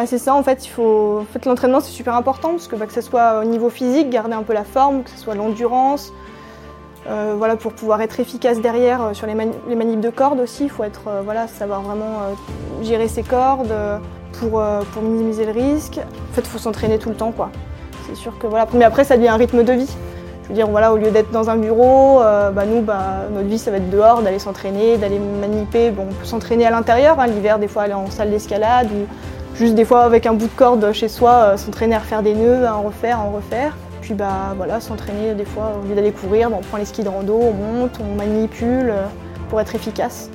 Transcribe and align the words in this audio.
Bah 0.00 0.06
c'est 0.06 0.16
ça, 0.16 0.34
en 0.34 0.42
fait, 0.42 0.64
il 0.64 0.70
faut... 0.70 1.18
en 1.20 1.30
fait, 1.30 1.44
l'entraînement 1.44 1.80
c'est 1.80 1.90
super 1.90 2.14
important 2.14 2.52
parce 2.52 2.68
que, 2.68 2.74
bah, 2.74 2.86
que 2.86 2.92
ce 2.94 3.02
soit 3.02 3.42
au 3.42 3.44
niveau 3.44 3.68
physique, 3.68 4.08
garder 4.08 4.32
un 4.32 4.42
peu 4.42 4.54
la 4.54 4.64
forme, 4.64 5.02
que 5.02 5.10
ce 5.10 5.18
soit 5.18 5.34
l'endurance, 5.34 6.14
euh, 7.06 7.34
voilà, 7.36 7.56
pour 7.56 7.74
pouvoir 7.74 8.00
être 8.00 8.18
efficace 8.18 8.62
derrière 8.62 9.02
euh, 9.02 9.12
sur 9.12 9.26
les, 9.26 9.34
les, 9.68 9.74
manipes 9.74 10.00
de 10.00 10.08
cordes 10.08 10.40
aussi, 10.40 10.64
il 10.64 10.70
faut 10.70 10.84
être, 10.84 11.02
euh, 11.08 11.20
voilà, 11.22 11.48
savoir 11.48 11.82
vraiment 11.82 12.20
gérer 12.80 13.08
ses 13.08 13.22
cordes 13.22 13.74
pour, 14.38 14.62
pour, 14.94 15.02
minimiser 15.02 15.44
le 15.44 15.52
risque. 15.52 15.98
En 15.98 16.34
fait, 16.34 16.40
il 16.40 16.48
faut 16.48 16.56
s'entraîner 16.56 16.98
tout 16.98 17.10
le 17.10 17.16
temps, 17.16 17.32
quoi. 17.32 17.50
C'est 18.08 18.16
sûr 18.16 18.38
que 18.38 18.46
voilà. 18.46 18.66
Mais 18.72 18.86
après, 18.86 19.04
ça 19.04 19.18
devient 19.18 19.28
un 19.28 19.36
rythme 19.36 19.64
de 19.64 19.72
vie. 19.74 19.96
Je 20.44 20.48
veux 20.48 20.54
dire, 20.54 20.68
voilà, 20.68 20.94
au 20.94 20.96
lieu 20.96 21.10
d'être 21.10 21.30
dans 21.30 21.50
un 21.50 21.56
bureau, 21.56 22.20
bah, 22.20 22.64
nous, 22.66 22.80
bah, 22.80 23.26
notre 23.34 23.48
vie, 23.48 23.58
ça 23.58 23.70
va 23.70 23.76
être 23.76 23.90
dehors, 23.90 24.22
d'aller 24.22 24.38
s'entraîner, 24.38 24.96
d'aller 24.96 25.18
maniper. 25.18 25.90
Bon, 25.90 26.06
on 26.08 26.14
peut 26.14 26.24
s'entraîner 26.24 26.64
à 26.64 26.70
l'intérieur, 26.70 27.20
hein, 27.20 27.26
l'hiver, 27.26 27.58
des 27.58 27.68
fois 27.68 27.82
aller 27.82 27.92
en 27.92 28.10
salle 28.10 28.30
d'escalade 28.30 28.88
juste 29.60 29.74
des 29.74 29.84
fois 29.84 30.02
avec 30.02 30.26
un 30.26 30.32
bout 30.32 30.46
de 30.46 30.56
corde 30.56 30.92
chez 30.92 31.08
soi, 31.08 31.56
s'entraîner 31.56 31.94
à 31.94 32.00
refaire 32.00 32.22
des 32.22 32.34
nœuds, 32.34 32.66
à 32.66 32.74
en 32.74 32.82
refaire, 32.82 33.20
à 33.20 33.22
en 33.22 33.30
refaire 33.30 33.76
puis 34.00 34.14
bah 34.14 34.54
voilà, 34.56 34.80
s'entraîner 34.80 35.34
des 35.34 35.44
fois 35.44 35.78
au 35.80 35.86
lieu 35.86 35.94
d'aller 35.94 36.12
courir, 36.12 36.50
on 36.52 36.60
prend 36.62 36.78
les 36.78 36.84
skis 36.84 37.02
de 37.02 37.08
rando, 37.08 37.34
on 37.34 37.52
monte, 37.52 38.00
on 38.00 38.14
manipule 38.14 38.90
euh, 38.90 39.06
pour 39.48 39.60
être 39.60 39.74
efficace. 39.74 40.30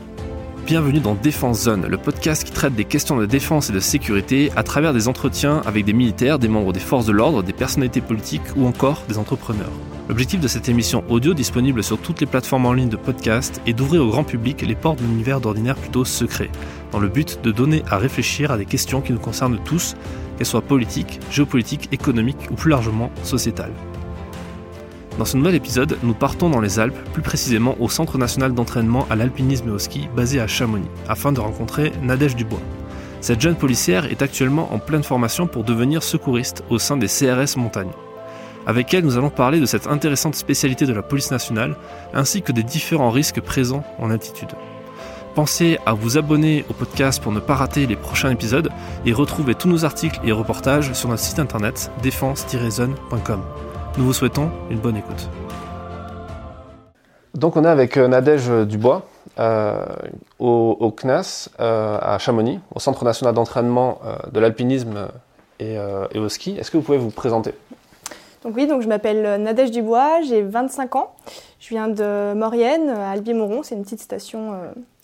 Bienvenue 0.66 1.00
dans 1.00 1.14
Défense 1.14 1.64
Zone, 1.64 1.86
le 1.88 1.98
podcast 1.98 2.44
qui 2.44 2.52
traite 2.52 2.74
des 2.74 2.86
questions 2.86 3.18
de 3.18 3.26
défense 3.26 3.70
et 3.70 3.74
de 3.74 3.80
sécurité 3.80 4.52
à 4.56 4.64
travers 4.64 4.94
des 4.94 5.08
entretiens 5.08 5.62
avec 5.66 5.86
des 5.86 5.94
militaires, 5.94 6.40
des 6.40 6.48
membres 6.48 6.74
des 6.74 6.80
forces 6.80 7.06
de 7.06 7.12
l'ordre, 7.12 7.44
des 7.44 7.54
personnalités 7.54 8.02
politiques 8.02 8.56
ou 8.56 8.66
encore 8.66 9.04
des 9.08 9.18
entrepreneurs. 9.18 9.72
L'objectif 10.08 10.40
de 10.40 10.48
cette 10.48 10.70
émission 10.70 11.04
audio 11.10 11.34
disponible 11.34 11.84
sur 11.84 11.98
toutes 11.98 12.22
les 12.22 12.28
plateformes 12.28 12.68
en 12.68 12.74
ligne 12.74 12.90
de 12.90 12.96
podcast 12.96 13.60
est 13.66 13.74
d'ouvrir 13.74 14.04
au 14.04 14.10
grand 14.10 14.24
public 14.24 14.62
les 14.62 14.76
portes 14.76 15.00
d'un 15.00 15.10
univers 15.10 15.42
d'ordinaire 15.42 15.76
plutôt 15.76 16.06
secret, 16.06 16.52
dans 16.92 17.00
le 17.00 17.08
but 17.08 17.40
de 17.42 17.52
donner 17.52 17.82
à 17.90 17.98
réfléchir 17.98 18.52
à 18.52 18.58
des 18.58 18.68
questions 18.68 19.02
qui 19.02 19.14
nous 19.14 19.20
concernent 19.20 19.58
tous 19.66 19.96
qu'elles 20.38 20.46
soient 20.46 20.62
politiques, 20.62 21.20
géopolitiques, 21.32 21.90
économiques 21.92 22.52
ou 22.52 22.54
plus 22.54 22.70
largement 22.70 23.10
sociétales. 23.24 23.74
Dans 25.18 25.26
ce 25.26 25.38
nouvel 25.38 25.56
épisode, 25.56 25.98
nous 26.04 26.14
partons 26.14 26.52
dans 26.52 26.62
les 26.62 26.78
Alpes, 26.78 27.00
plus 27.14 27.24
précisément 27.24 27.76
au 27.80 27.90
Centre 27.90 28.20
national 28.20 28.54
d'entraînement 28.54 29.08
à 29.10 29.16
l'alpinisme 29.16 29.70
et 29.70 29.72
au 29.72 29.80
ski 29.80 30.08
basé 30.16 30.40
à 30.40 30.46
Chamonix, 30.46 30.90
afin 31.08 31.32
de 31.32 31.40
rencontrer 31.40 31.92
Nadège 32.04 32.36
Dubois. 32.36 32.62
Cette 33.22 33.42
jeune 33.42 33.56
policière 33.56 34.06
est 34.06 34.22
actuellement 34.22 34.72
en 34.72 34.78
pleine 34.78 35.04
formation 35.04 35.48
pour 35.48 35.64
devenir 35.64 36.04
secouriste 36.04 36.64
au 36.70 36.78
sein 36.78 36.96
des 36.96 37.08
CRS 37.08 37.58
Montagne. 37.58 37.90
Avec 38.68 38.94
elle, 38.94 39.04
nous 39.04 39.18
allons 39.18 39.30
parler 39.30 39.60
de 39.60 39.66
cette 39.66 39.88
intéressante 39.88 40.36
spécialité 40.36 40.86
de 40.86 40.94
la 40.94 41.04
police 41.04 41.32
nationale, 41.32 41.76
ainsi 42.14 42.42
que 42.42 42.52
des 42.52 42.64
différents 42.64 43.12
risques 43.12 43.42
présents 43.42 43.84
en 44.00 44.10
altitude. 44.10 44.50
Pensez 45.36 45.78
à 45.86 45.94
vous 45.94 46.18
abonner 46.18 46.66
au 46.70 46.74
podcast 46.74 47.22
pour 47.22 47.32
ne 47.32 47.42
pas 47.42 47.56
rater 47.56 47.86
les 47.86 47.98
prochains 47.98 48.32
épisodes 48.32 48.70
et 49.06 49.12
retrouver 49.12 49.54
tous 49.54 49.68
nos 49.68 49.84
articles 49.84 50.20
et 50.24 50.32
reportages 50.32 50.94
sur 50.94 51.10
notre 51.10 51.22
site 51.22 51.40
internet 51.40 51.92
défense-zone.com. 52.02 53.42
Nous 53.98 54.06
vous 54.06 54.14
souhaitons 54.14 54.50
une 54.70 54.80
bonne 54.80 54.98
écoute. 54.98 55.30
Donc 57.34 57.58
on 57.58 57.66
est 57.66 57.70
avec 57.70 57.98
euh, 57.98 58.08
Nadège 58.08 58.50
Dubois 58.50 59.06
euh, 59.38 59.86
au, 60.40 60.96
CNAS 60.98 61.50
euh, 61.60 62.00
à 62.02 62.18
Chamonix, 62.18 62.62
au 62.74 62.80
Centre 62.80 63.04
national 63.04 63.36
d'entraînement 63.36 64.00
de 64.32 64.40
l'alpinisme 64.40 65.10
et, 65.60 65.78
au 66.16 66.30
ski. 66.30 66.56
Est-ce 66.58 66.72
que 66.72 66.78
vous 66.78 66.84
pouvez 66.84 66.98
vous 66.98 67.12
présenter? 67.12 67.54
Donc 68.46 68.56
oui, 68.56 68.68
donc 68.68 68.82
je 68.82 68.88
m'appelle 68.88 69.42
Nadège 69.42 69.72
Dubois, 69.72 70.22
j'ai 70.22 70.42
25 70.42 70.96
ans. 70.96 71.14
Je 71.60 71.70
viens 71.70 71.90
de 71.90 72.34
Maurienne, 72.34 72.90
à 72.90 73.12
Albier-Moron, 73.12 73.64
c'est 73.64 73.76
une 73.76 73.84
petite 73.84 74.00
station 74.02 74.54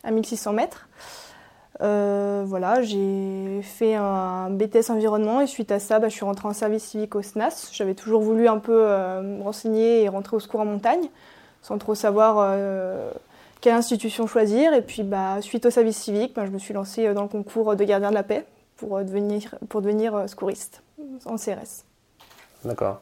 à 0.04 0.12
1600 0.12 0.54
mètres. 0.54 0.88
Euh, 1.82 2.44
voilà, 2.46 2.82
j'ai 2.84 3.62
fait 3.64 3.96
un 3.96 4.52
BTS 4.52 4.92
environnement 4.92 5.42
et 5.42 5.48
suite 5.48 5.72
à 5.72 5.80
ça, 5.80 6.00
bah, 6.00 6.10
je 6.10 6.14
suis 6.14 6.26
rentrée 6.26 6.48
en 6.48 6.54
service 6.54 6.84
civique 6.84 7.16
au 7.16 7.22
SNAS. 7.22 7.70
J'avais 7.72 7.96
toujours 7.96 8.22
voulu 8.22 8.48
un 8.48 8.60
peu 8.60 8.84
euh, 8.86 9.22
me 9.22 9.42
renseigner 9.42 10.04
et 10.04 10.10
rentrer 10.10 10.36
au 10.36 10.40
secours 10.40 10.60
en 10.60 10.66
montagne, 10.66 11.10
sans 11.64 11.80
trop 11.80 11.96
savoir 11.96 12.38
euh, 12.40 13.12
quelle 13.62 13.74
institution 13.74 14.28
choisir. 14.28 14.74
Et 14.74 14.84
puis, 14.84 15.02
bah, 15.02 15.42
suite 15.42 15.66
au 15.66 15.72
service 15.72 15.98
civique, 15.98 16.36
bah, 16.36 16.46
je 16.46 16.52
me 16.52 16.60
suis 16.60 16.74
lancée 16.74 17.12
dans 17.16 17.24
le 17.24 17.30
concours 17.30 17.76
de 17.76 17.84
gardien 17.84 18.10
de 18.10 18.16
la 18.16 18.24
paix 18.24 18.46
pour 18.78 19.00
devenir, 19.00 19.56
pour 19.68 19.82
devenir 19.82 20.30
secouriste 20.30 20.84
en 21.26 21.38
CRS. 21.38 21.84
D'accord. 22.64 23.02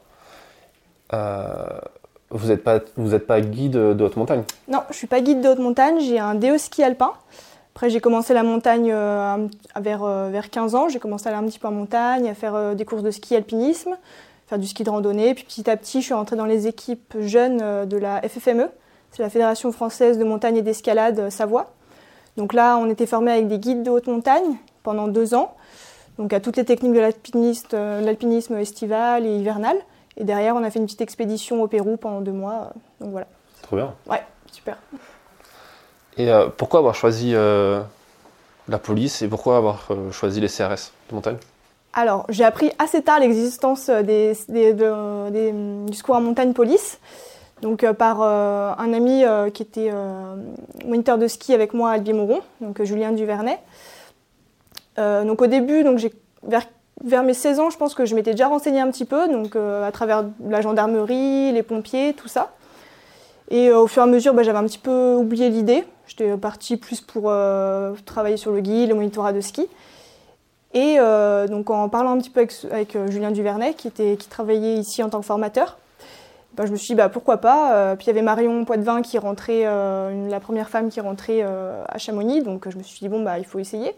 Vous 1.11 2.47
n'êtes 2.47 2.63
pas, 2.63 2.79
vous 2.95 3.15
êtes 3.15 3.25
pas 3.25 3.41
guide 3.41 3.71
de 3.71 4.03
haute 4.03 4.15
montagne 4.15 4.43
Non, 4.67 4.81
je 4.89 4.95
suis 4.95 5.07
pas 5.07 5.19
guide 5.19 5.41
de 5.41 5.49
haute 5.49 5.59
montagne. 5.59 5.99
J'ai 5.99 6.19
un 6.19 6.35
DE 6.35 6.57
ski 6.57 6.83
alpin. 6.83 7.13
Après, 7.79 7.89
j'ai 7.89 8.01
commencé 8.01 8.33
la 8.33 8.43
montagne 8.43 8.91
euh, 8.91 9.47
vers, 9.79 10.03
euh, 10.03 10.29
vers 10.29 10.49
15 10.49 10.75
ans. 10.75 10.89
J'ai 10.89 10.99
commencé 10.99 11.27
à 11.27 11.29
aller 11.29 11.37
un 11.37 11.47
petit 11.47 11.59
peu 11.59 11.67
en 11.69 11.71
montagne, 11.71 12.27
à 12.27 12.33
faire 12.33 12.53
euh, 12.53 12.75
des 12.75 12.83
courses 12.83 13.03
de 13.03 13.09
ski 13.09 13.37
alpinisme, 13.37 13.95
faire 14.47 14.59
du 14.59 14.67
ski 14.67 14.83
de 14.83 14.89
randonnée. 14.89 15.33
Puis 15.33 15.45
petit 15.45 15.69
à 15.69 15.77
petit, 15.77 16.01
je 16.01 16.05
suis 16.07 16.13
rentrée 16.13 16.35
dans 16.35 16.45
les 16.45 16.67
équipes 16.67 17.15
jeunes 17.21 17.85
de 17.87 17.97
la 17.97 18.21
FFME. 18.21 18.69
C'est 19.11 19.23
la 19.23 19.29
Fédération 19.29 19.71
française 19.71 20.17
de 20.17 20.25
montagne 20.25 20.57
et 20.57 20.61
d'escalade 20.61 21.29
Savoie. 21.29 21.71
Donc 22.35 22.53
là, 22.53 22.77
on 22.77 22.89
était 22.89 23.05
formé 23.05 23.31
avec 23.31 23.47
des 23.47 23.59
guides 23.59 23.83
de 23.83 23.91
haute 23.91 24.07
montagne 24.07 24.57
pendant 24.83 25.07
deux 25.07 25.33
ans. 25.33 25.55
Donc 26.17 26.33
à 26.33 26.41
toutes 26.41 26.57
les 26.57 26.65
techniques 26.65 26.91
de 26.91 28.03
l'alpinisme 28.03 28.57
estival 28.57 29.25
et 29.25 29.37
hivernal. 29.37 29.77
Et 30.19 30.25
derrière, 30.25 30.55
on 30.55 30.63
a 30.63 30.69
fait 30.69 30.79
une 30.79 30.85
petite 30.85 31.01
expédition 31.01 31.63
au 31.63 31.67
Pérou 31.67 31.97
pendant 31.97 32.21
deux 32.21 32.33
mois. 32.33 32.73
Donc 32.99 33.11
voilà. 33.11 33.27
Trop 33.61 33.77
bien. 33.77 33.95
Ouais, 34.05 34.21
super. 34.51 34.77
Et 36.17 36.29
euh, 36.29 36.49
pourquoi 36.55 36.79
avoir 36.79 36.95
choisi 36.95 37.31
euh, 37.33 37.81
la 38.67 38.77
police 38.77 39.21
et 39.21 39.29
pourquoi 39.29 39.55
avoir 39.57 39.87
euh, 39.89 40.11
choisi 40.11 40.41
les 40.41 40.49
CRS 40.49 40.91
de 41.09 41.15
montagne? 41.15 41.37
Alors, 41.93 42.25
j'ai 42.29 42.43
appris 42.43 42.71
assez 42.77 43.01
tard 43.01 43.19
l'existence 43.19 43.89
des, 43.89 44.33
du 44.49 45.93
secours 45.97 46.15
en 46.15 46.21
montagne 46.21 46.53
police. 46.53 46.99
Donc 47.61 47.85
par 47.93 48.21
un 48.21 48.93
ami 48.93 49.23
qui 49.53 49.63
était 49.63 49.91
moniteur 50.85 51.17
de 51.17 51.27
ski 51.27 51.53
avec 51.53 51.73
moi 51.73 51.89
à 51.89 51.93
Albier-Moron, 51.95 52.39
donc 52.61 52.81
Julien 52.83 53.11
Duvernay. 53.11 53.59
donc 54.97 55.41
au 55.41 55.47
début, 55.47 55.83
donc 55.83 55.97
j'ai 55.97 56.13
vers 56.43 56.63
vers 57.03 57.23
mes 57.23 57.33
16 57.33 57.59
ans, 57.59 57.69
je 57.69 57.77
pense 57.77 57.93
que 57.93 58.05
je 58.05 58.15
m'étais 58.15 58.31
déjà 58.31 58.47
renseignée 58.47 58.81
un 58.81 58.91
petit 58.91 59.05
peu, 59.05 59.27
donc 59.27 59.55
euh, 59.55 59.87
à 59.87 59.91
travers 59.91 60.25
la 60.47 60.61
gendarmerie, 60.61 61.51
les 61.51 61.63
pompiers, 61.63 62.13
tout 62.13 62.27
ça. 62.27 62.51
Et 63.49 63.69
euh, 63.69 63.79
au 63.79 63.87
fur 63.87 64.03
et 64.03 64.05
à 64.05 64.07
mesure, 64.07 64.33
bah, 64.33 64.43
j'avais 64.43 64.57
un 64.57 64.65
petit 64.65 64.77
peu 64.77 65.15
oublié 65.15 65.49
l'idée. 65.49 65.85
J'étais 66.07 66.35
partie 66.37 66.77
plus 66.77 67.01
pour 67.01 67.25
euh, 67.27 67.93
travailler 68.05 68.37
sur 68.37 68.51
le 68.51 68.61
guide, 68.61 68.89
le 68.89 68.95
monitorat 68.95 69.33
de 69.33 69.41
ski. 69.41 69.67
Et 70.75 70.97
donc 71.49 71.71
en 71.71 71.89
parlant 71.89 72.11
un 72.11 72.19
petit 72.19 72.29
peu 72.29 72.45
avec, 72.69 72.95
Julien 73.07 73.31
Duvernay, 73.31 73.73
qui, 73.73 73.89
travaillait 74.29 74.75
ici 74.75 75.01
en 75.01 75.09
tant 75.09 75.19
que 75.19 75.25
formateur, 75.25 75.79
bah, 76.53 76.67
je 76.67 76.71
me 76.71 76.77
suis 76.77 76.89
dit 76.89 76.95
bah, 76.95 77.09
pourquoi 77.09 77.37
pas. 77.37 77.95
puis 77.95 78.05
il 78.05 78.07
y 78.09 78.11
avait 78.11 78.21
Marion 78.21 78.65
Poitvin 78.65 79.01
qui 79.01 79.17
rentrait, 79.17 79.63
la 79.63 80.39
première 80.39 80.69
femme 80.69 80.89
qui 80.89 81.01
rentrait 81.01 81.41
à 81.41 81.97
Chamonix, 81.97 82.43
donc 82.43 82.69
je 82.69 82.77
me 82.77 82.83
suis 82.83 82.99
dit 82.99 83.09
bon 83.09 83.25
il 83.35 83.45
faut 83.45 83.57
essayer. 83.57 83.95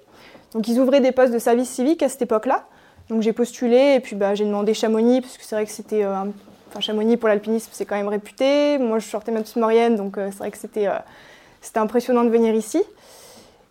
Donc 0.53 0.69
ils 0.69 0.79
ouvraient 0.79 1.01
des 1.01 1.11
postes 1.11 1.33
de 1.33 1.39
service 1.39 1.69
civique 1.69 2.03
à 2.03 2.07
cette 2.07 2.21
époque-là. 2.21 2.63
Donc 3.11 3.23
j'ai 3.23 3.33
postulé 3.33 3.95
et 3.95 3.99
puis 3.99 4.15
bah, 4.15 4.35
j'ai 4.35 4.45
demandé 4.45 4.73
Chamonix 4.73 5.19
parce 5.19 5.37
que 5.37 5.43
c'est 5.43 5.53
vrai 5.53 5.65
que 5.65 5.71
c'était 5.71 6.05
euh, 6.05 6.15
enfin 6.69 6.79
Chamonix 6.79 7.17
pour 7.17 7.27
l'alpinisme 7.27 7.69
c'est 7.73 7.83
quand 7.83 7.97
même 7.97 8.07
réputé. 8.07 8.77
Moi 8.77 8.99
je 8.99 9.05
sortais 9.05 9.33
ma 9.33 9.41
petite 9.41 9.57
Maurienne 9.57 9.97
donc 9.97 10.17
euh, 10.17 10.29
c'est 10.31 10.37
vrai 10.37 10.49
que 10.49 10.57
c'était 10.57 10.87
euh, 10.87 10.97
c'était 11.59 11.79
impressionnant 11.79 12.23
de 12.23 12.29
venir 12.29 12.55
ici. 12.55 12.81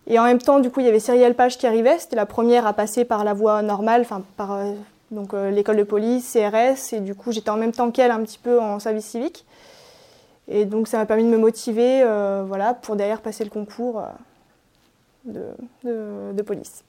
Et 0.06 0.18
en 0.18 0.24
même 0.24 0.42
temps 0.42 0.60
du 0.60 0.70
coup 0.70 0.80
il 0.80 0.86
y 0.86 0.90
avait 0.90 1.00
Cyrielle 1.00 1.34
Page 1.34 1.56
qui 1.56 1.66
arrivait, 1.66 1.98
c'était 1.98 2.16
la 2.16 2.26
première 2.26 2.66
à 2.66 2.74
passer 2.74 3.06
par 3.06 3.24
la 3.24 3.32
voie 3.32 3.62
normale, 3.62 4.02
enfin 4.02 4.22
par 4.36 4.58
donc 5.10 5.32
l'école 5.32 5.78
de 5.78 5.84
police, 5.84 6.30
CRS 6.30 6.92
et 6.92 7.00
du 7.00 7.14
coup 7.14 7.32
j'étais 7.32 7.50
en 7.50 7.56
même 7.56 7.72
temps 7.72 7.90
qu'elle 7.90 8.10
un 8.10 8.22
petit 8.22 8.38
peu 8.38 8.60
en 8.60 8.78
service 8.78 9.06
civique. 9.06 9.46
Et 10.48 10.66
donc 10.66 10.86
ça 10.86 10.98
m'a 10.98 11.06
permis 11.06 11.24
de 11.24 11.30
me 11.30 11.38
motiver 11.38 12.04
voilà 12.46 12.74
pour 12.74 12.94
derrière 12.94 13.22
passer 13.22 13.44
le 13.44 13.50
concours 13.50 14.02
de, 15.24 15.46
de 15.82 16.42
police. 16.42 16.84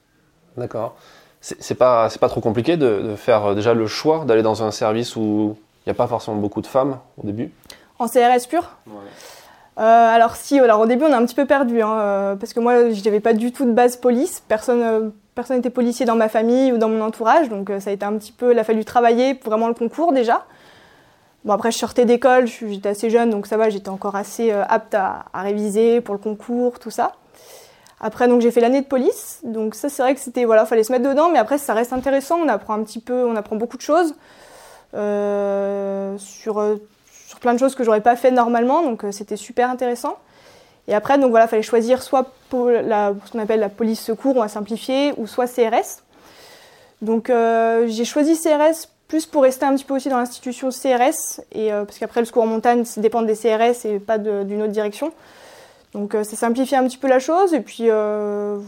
D'accord 0.57 0.97
c'est 1.41 1.75
pas 1.75 2.09
c'est 2.09 2.19
pas 2.19 2.29
trop 2.29 2.40
compliqué 2.41 2.78
de, 2.78 3.16
faire 3.18 3.48
euh, 3.48 3.56
déjà 3.56 3.74
le 3.74 3.88
choix 3.88 4.25
d'aller 4.25 4.44
dans 4.44 4.63
un 4.63 4.71
service 4.71 5.16
où 5.16 5.57
il 5.86 5.89
n'y 5.89 5.92
a 5.92 5.95
pas 5.95 6.07
forcément 6.07 6.38
beaucoup 6.38 6.62
de 6.62 6.68
femmes 6.68 7.00
au 7.21 7.25
début. 7.25 7.51
En 7.98 8.07
CRS 8.07 8.48
pur? 8.48 8.77
Euh, 8.88 9.81
alors 9.81 10.36
si, 10.36 10.60
alors 10.60 10.81
au 10.81 10.86
début 10.86 11.06
on 11.06 11.13
a 11.13 11.18
un 11.18 11.25
petit 11.25 11.36
peu 11.36 11.45
perdu, 11.45 11.81
hein, 11.81 11.98
euh, 12.00 12.36
parce 12.36 12.54
que 12.54 12.60
moi 12.60 12.92
je 12.92 13.04
n'avais 13.04 13.19
pas 13.19 13.33
du 13.33 13.51
tout 13.51 13.66
de 13.66 13.71
base 13.71 13.98
police, 13.98 14.44
personne 14.48 15.12
personne 15.33 15.57
n'était 15.57 15.69
policier 15.69 16.06
dans 16.06 16.16
ma 16.16 16.30
famille 16.30 16.71
ou 16.74 16.77
dans 16.77 16.89
mon 16.89 17.01
entourage, 17.01 17.50
donc 17.50 17.71
ça 17.80 17.89
a 17.89 17.94
été 17.94 18.06
un 18.06 18.13
petit 18.18 18.33
peu, 18.33 18.51
il 18.51 18.60
a 18.60 18.63
fallu 18.63 18.86
travailler 18.86 19.33
pour 19.33 19.50
vraiment 19.50 19.68
le 19.68 19.74
concours 19.74 20.13
déjà. 20.13 20.45
Bon 21.45 21.54
après 21.54 21.71
je 21.71 21.77
sortais 21.77 22.06
d'école, 22.06 22.45
j'étais 22.45 22.89
assez 22.89 23.10
jeune, 23.10 23.31
donc 23.31 23.48
ça 23.48 23.57
va, 23.57 23.69
j'étais 23.69 23.89
encore 23.89 24.16
assez 24.16 24.51
apte 24.51 24.94
à, 24.94 25.25
à, 25.33 25.42
réviser 25.42 26.01
pour 26.01 26.13
le 26.13 26.19
concours, 26.19 26.77
tout 26.77 26.92
ça. 26.92 27.13
Après, 28.03 28.27
donc 28.27 28.42
j'ai 28.42 28.50
fait 28.50 28.62
l'année 28.62 28.81
de 28.81 28.88
police. 28.88 29.39
Donc 29.44 29.75
ça, 29.75 29.88
c'est 29.88 30.01
vrai 30.01 30.15
que 30.15 30.19
c'était 30.19 30.44
voilà, 30.44 30.65
fallait 30.65 30.83
se 30.83 30.92
mettre 30.92 31.07
dedans, 31.07 31.30
mais 31.30 31.38
après 31.38 31.59
ça 31.59 31.75
reste 31.75 31.94
intéressant. 31.94 32.39
On 32.39 32.48
apprend 32.50 32.74
un 32.74 32.83
petit 32.83 33.00
peu, 33.00 33.25
on 33.25 33.36
apprend 33.36 33.56
beaucoup 33.56 33.77
de 33.77 33.81
choses 33.83 34.15
euh, 34.95 36.18
sur 36.18 36.59
euh, 36.59 36.77
sur 37.27 37.39
plein 37.39 37.53
de 37.53 37.59
choses 37.59 37.75
que 37.75 37.83
j'aurais 37.83 38.01
pas 38.01 38.15
fait 38.15 38.31
normalement. 38.31 38.81
Donc 38.81 39.03
euh, 39.03 39.12
c'était 39.12 39.38
super 39.38 39.69
intéressant. 39.69 40.18
Et 40.88 40.95
après, 40.95 41.19
donc 41.19 41.30
voilà, 41.30 41.48
fallait 41.48 41.62
choisir 41.62 42.01
soit 42.01 42.33
pour 42.50 42.69
la, 42.69 43.13
ce 43.25 43.31
qu'on 43.31 43.39
appelle 43.39 43.59
la 43.59 43.69
police 43.69 44.01
secours, 44.01 44.36
on 44.36 44.42
va 44.42 44.47
simplifier, 44.47 45.13
ou 45.18 45.27
soit 45.27 45.45
CRS. 45.45 46.01
Donc 47.04 47.31
j'ai 47.88 48.04
choisi 48.04 48.36
CRS 48.36 48.88
plus 49.07 49.27
pour 49.27 49.44
rester 49.44 49.65
un 49.65 49.75
petit 49.75 49.86
peu 49.86 49.94
aussi 49.94 50.09
dans 50.09 50.18
l'institution 50.18 50.69
CRS, 50.69 51.42
et, 51.51 51.69
parce 51.69 52.00
qu'après 52.00 52.19
le 52.19 52.25
secours 52.25 52.44
en 52.44 52.47
montagne, 52.47 52.83
dépend 52.97 53.21
des 53.21 53.36
CRS 53.36 53.86
et 53.86 54.00
pas 54.00 54.18
d'une 54.18 54.63
autre 54.63 54.71
direction. 54.71 55.13
Donc 55.94 56.14
ça 56.14 56.24
simplifie 56.24 56.76
un 56.76 56.86
petit 56.86 56.98
peu 56.98 57.08
la 57.10 57.20
chose, 57.20 57.54
et 57.54 57.60
puis 57.60 57.90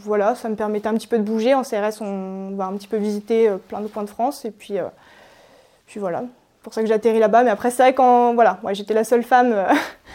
voilà, 0.04 0.36
ça 0.36 0.50
me 0.50 0.56
permettait 0.56 0.88
un 0.88 0.94
petit 0.96 1.08
peu 1.08 1.18
de 1.18 1.24
bouger. 1.24 1.54
En 1.54 1.62
CRS, 1.62 2.02
on 2.02 2.52
va 2.56 2.66
un 2.66 2.74
petit 2.74 2.88
peu 2.88 2.98
visiter 2.98 3.50
plein 3.70 3.80
de 3.80 3.88
points 3.88 4.04
de 4.04 4.10
France, 4.10 4.44
et 4.44 4.52
puis, 4.52 4.76
puis 5.86 6.00
voilà 6.00 6.24
pour 6.64 6.74
ça 6.74 6.82
que 6.82 6.88
j'ai 6.88 6.94
atterri 6.94 7.20
là-bas. 7.20 7.44
Mais 7.44 7.50
après, 7.50 7.72
c'est 7.72 7.84
vrai 7.84 7.94
quand 7.94 8.34
voilà, 8.34 8.60
j'étais 8.72 8.94
la 8.94 9.04
seule 9.04 9.24
femme, 9.24 9.54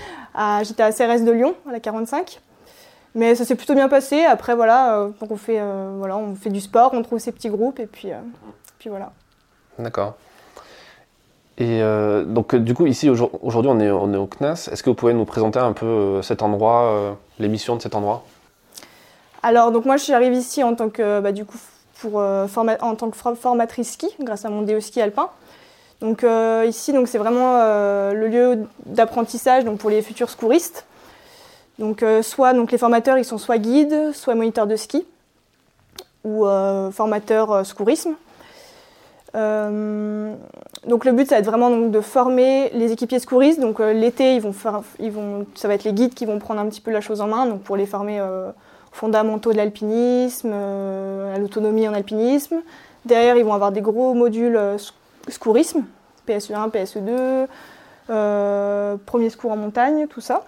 j'étais 0.62 0.82
à 0.82 0.92
CRS 0.92 1.24
de 1.24 1.30
Lyon, 1.30 1.54
à 1.68 1.72
la 1.72 1.80
45. 1.80 2.40
Mais 3.14 3.34
ça 3.34 3.44
s'est 3.44 3.54
plutôt 3.54 3.74
bien 3.74 3.88
passé. 3.88 4.24
Après, 4.24 4.54
voilà, 4.54 4.98
euh, 4.98 5.08
donc 5.20 5.30
on 5.30 5.36
fait, 5.36 5.58
euh, 5.60 5.94
voilà, 5.98 6.16
on 6.16 6.34
fait 6.34 6.50
du 6.50 6.60
sport, 6.60 6.90
on 6.94 7.02
trouve 7.02 7.18
ses 7.18 7.32
petits 7.32 7.48
groupes 7.48 7.80
et 7.80 7.86
puis, 7.86 8.12
euh, 8.12 8.20
puis 8.78 8.90
voilà. 8.90 9.12
D'accord. 9.78 10.16
Et 11.60 11.80
donc, 12.26 12.54
du 12.54 12.72
coup, 12.72 12.86
ici, 12.86 13.10
aujourd'hui, 13.10 13.70
on 13.70 13.80
est, 13.80 13.90
au 13.90 14.26
CNAS. 14.26 14.68
Est-ce 14.70 14.82
que 14.82 14.90
vous 14.90 14.94
pouvez 14.94 15.12
nous 15.12 15.24
présenter 15.24 15.58
un 15.58 15.72
peu 15.72 16.22
cet 16.22 16.42
endroit, 16.42 17.16
l'émission 17.40 17.74
de 17.74 17.82
cet 17.82 17.96
endroit? 17.96 18.24
Alors, 19.42 19.72
donc 19.72 19.84
moi, 19.84 19.96
je 19.96 20.04
suis 20.04 20.12
arrivée 20.12 20.36
ici 20.36 20.62
en 20.62 20.76
tant 20.76 20.88
que, 20.88 21.18
bah, 21.18 21.32
du 21.32 21.44
coup, 21.44 21.58
pour, 22.00 22.20
en 22.20 22.94
tant 22.94 23.10
que 23.10 23.16
formatrice 23.16 23.94
ski, 23.94 24.06
grâce 24.20 24.44
à 24.44 24.50
mon 24.50 24.62
DO 24.62 24.78
ski 24.78 25.00
alpin. 25.00 25.30
Donc 26.00 26.24
ici, 26.68 26.94
c'est 27.06 27.18
vraiment 27.18 27.58
le 28.12 28.28
lieu 28.28 28.68
d'apprentissage 28.86 29.64
pour 29.64 29.90
les 29.90 30.00
futurs 30.00 30.30
secouristes. 30.30 30.86
Donc, 31.78 32.02
euh, 32.02 32.22
soit 32.22 32.54
donc 32.54 32.72
les 32.72 32.78
formateurs, 32.78 33.18
ils 33.18 33.24
sont 33.24 33.38
soit 33.38 33.58
guides, 33.58 34.12
soit 34.12 34.34
moniteurs 34.34 34.66
de 34.66 34.76
ski 34.76 35.06
ou 36.24 36.44
euh, 36.46 36.90
formateurs 36.90 37.64
euh, 39.34 40.34
donc 40.86 41.04
le 41.04 41.12
but, 41.12 41.28
ça 41.28 41.36
va 41.36 41.40
être 41.40 41.46
vraiment 41.46 41.70
donc, 41.70 41.90
de 41.90 42.00
former 42.00 42.70
les 42.74 42.92
équipiers 42.92 43.18
secouristes. 43.18 43.60
Donc 43.60 43.78
l'été, 43.78 44.34
ils 44.34 44.40
vont 44.40 44.52
faire, 44.52 44.82
ils 44.98 45.12
vont, 45.12 45.46
ça 45.54 45.68
va 45.68 45.74
être 45.74 45.84
les 45.84 45.92
guides 45.92 46.14
qui 46.14 46.26
vont 46.26 46.38
prendre 46.38 46.60
un 46.60 46.66
petit 46.66 46.80
peu 46.80 46.90
la 46.90 47.00
chose 47.00 47.20
en 47.20 47.26
main, 47.26 47.46
donc 47.46 47.62
pour 47.62 47.76
les 47.76 47.86
former 47.86 48.20
aux 48.20 48.52
fondamentaux 48.92 49.52
de 49.52 49.56
l'alpinisme, 49.56 50.52
à 50.52 51.38
l'autonomie 51.38 51.88
en 51.88 51.94
alpinisme. 51.94 52.56
Derrière, 53.04 53.36
ils 53.36 53.44
vont 53.44 53.54
avoir 53.54 53.72
des 53.72 53.80
gros 53.80 54.14
modules 54.14 54.58
secourisme, 55.28 55.84
PSE1, 56.26 56.70
PSE2, 56.70 57.46
premier 59.04 59.30
secours 59.30 59.52
en 59.52 59.56
montagne, 59.56 60.06
tout 60.08 60.20
ça. 60.20 60.42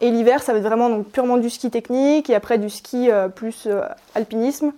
Et 0.00 0.10
l'hiver, 0.10 0.42
ça 0.42 0.52
va 0.52 0.58
être 0.58 0.64
vraiment 0.64 0.88
donc, 0.88 1.08
purement 1.08 1.38
du 1.38 1.50
ski 1.50 1.70
technique 1.70 2.30
et 2.30 2.34
après 2.34 2.58
du 2.58 2.70
ski 2.70 3.10
euh, 3.10 3.28
plus 3.28 3.66
euh, 3.66 3.82
alpinisme. 4.14 4.72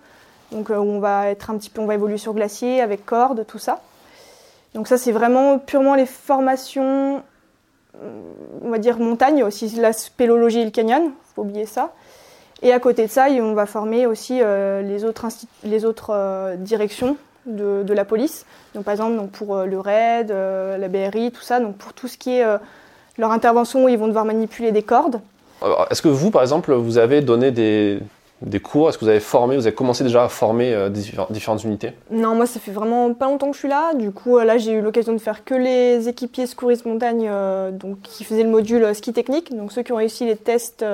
Donc 0.52 0.70
euh, 0.70 0.76
on 0.76 0.98
va 1.00 1.28
être 1.28 1.50
un 1.50 1.56
petit 1.56 1.70
peu, 1.70 1.80
on 1.80 1.86
va 1.86 1.94
évoluer 1.94 2.18
sur 2.18 2.34
glacier 2.34 2.80
avec 2.80 3.04
cordes, 3.04 3.44
tout 3.46 3.58
ça. 3.58 3.80
Donc 4.74 4.88
ça, 4.88 4.98
c'est 4.98 5.12
vraiment 5.12 5.58
purement 5.58 5.94
les 5.94 6.06
formations, 6.06 7.22
on 8.62 8.70
va 8.70 8.78
dire 8.78 8.98
montagne, 8.98 9.42
aussi 9.42 9.68
la 9.70 9.92
spéléologie 9.92 10.60
et 10.60 10.64
le 10.64 10.70
canyon, 10.70 11.10
faut 11.34 11.42
oublier 11.42 11.66
ça. 11.66 11.92
Et 12.62 12.72
à 12.72 12.78
côté 12.78 13.06
de 13.06 13.10
ça, 13.10 13.26
on 13.30 13.54
va 13.54 13.66
former 13.66 14.06
aussi 14.06 14.38
les 14.38 15.04
autres, 15.04 15.26
les 15.64 15.84
autres 15.84 16.54
directions 16.58 17.16
de, 17.46 17.82
de, 17.82 17.94
la 17.94 18.04
police. 18.04 18.46
Donc 18.74 18.84
par 18.84 18.92
exemple, 18.92 19.16
donc 19.16 19.32
pour 19.32 19.56
le 19.56 19.80
RAID, 19.80 20.30
la 20.30 20.88
BRI, 20.88 21.32
tout 21.32 21.42
ça, 21.42 21.58
donc 21.58 21.76
pour 21.76 21.92
tout 21.92 22.06
ce 22.06 22.16
qui 22.16 22.36
est 22.36 22.44
leur 23.18 23.32
intervention 23.32 23.84
où 23.84 23.88
ils 23.88 23.98
vont 23.98 24.08
devoir 24.08 24.24
manipuler 24.24 24.70
des 24.70 24.82
cordes. 24.82 25.20
Est-ce 25.90 26.00
que 26.00 26.08
vous, 26.08 26.30
par 26.30 26.42
exemple, 26.42 26.72
vous 26.72 26.98
avez 26.98 27.22
donné 27.22 27.50
des, 27.50 27.98
cours 28.62 28.88
Est-ce 28.88 28.98
que 28.98 29.04
vous 29.04 29.10
avez 29.10 29.20
formé, 29.20 29.56
vous 29.56 29.66
avez 29.66 29.74
commencé 29.74 30.02
déjà 30.02 30.24
à 30.24 30.28
former 30.28 30.72
euh, 30.72 30.88
différentes 30.88 31.64
unités? 31.64 31.92
Non, 32.10 32.34
moi 32.34 32.46
ça 32.46 32.58
fait 32.58 32.70
vraiment 32.70 33.12
pas 33.12 33.26
longtemps 33.26 33.48
que 33.48 33.54
je 33.54 33.58
suis 33.58 33.68
là. 33.68 33.94
Du 33.94 34.12
coup, 34.12 34.38
euh, 34.38 34.44
là 34.44 34.56
j'ai 34.58 34.72
eu 34.72 34.80
l'occasion 34.80 35.12
de 35.12 35.18
faire 35.18 35.44
que 35.44 35.54
les 35.54 36.08
équipiers 36.08 36.46
secouristes 36.46 36.86
montagne 36.86 37.26
euh, 37.28 37.70
donc, 37.70 38.00
qui 38.02 38.24
faisaient 38.24 38.42
le 38.42 38.50
module 38.50 38.94
ski 38.94 39.12
technique, 39.12 39.54
donc 39.54 39.72
ceux 39.72 39.82
qui 39.82 39.92
ont 39.92 39.96
réussi 39.96 40.24
les 40.24 40.36
tests, 40.36 40.84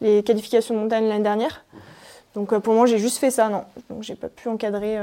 les 0.00 0.22
qualifications 0.22 0.74
de 0.74 0.80
montagne 0.80 1.08
l'année 1.08 1.22
dernière. 1.22 1.64
Donc 2.34 2.56
pour 2.58 2.74
moi 2.74 2.86
j'ai 2.86 2.98
juste 2.98 3.18
fait 3.18 3.30
ça, 3.30 3.48
non. 3.48 3.64
Donc 3.90 4.02
j'ai 4.02 4.14
pas 4.14 4.28
pu 4.28 4.48
encadrer 4.48 4.98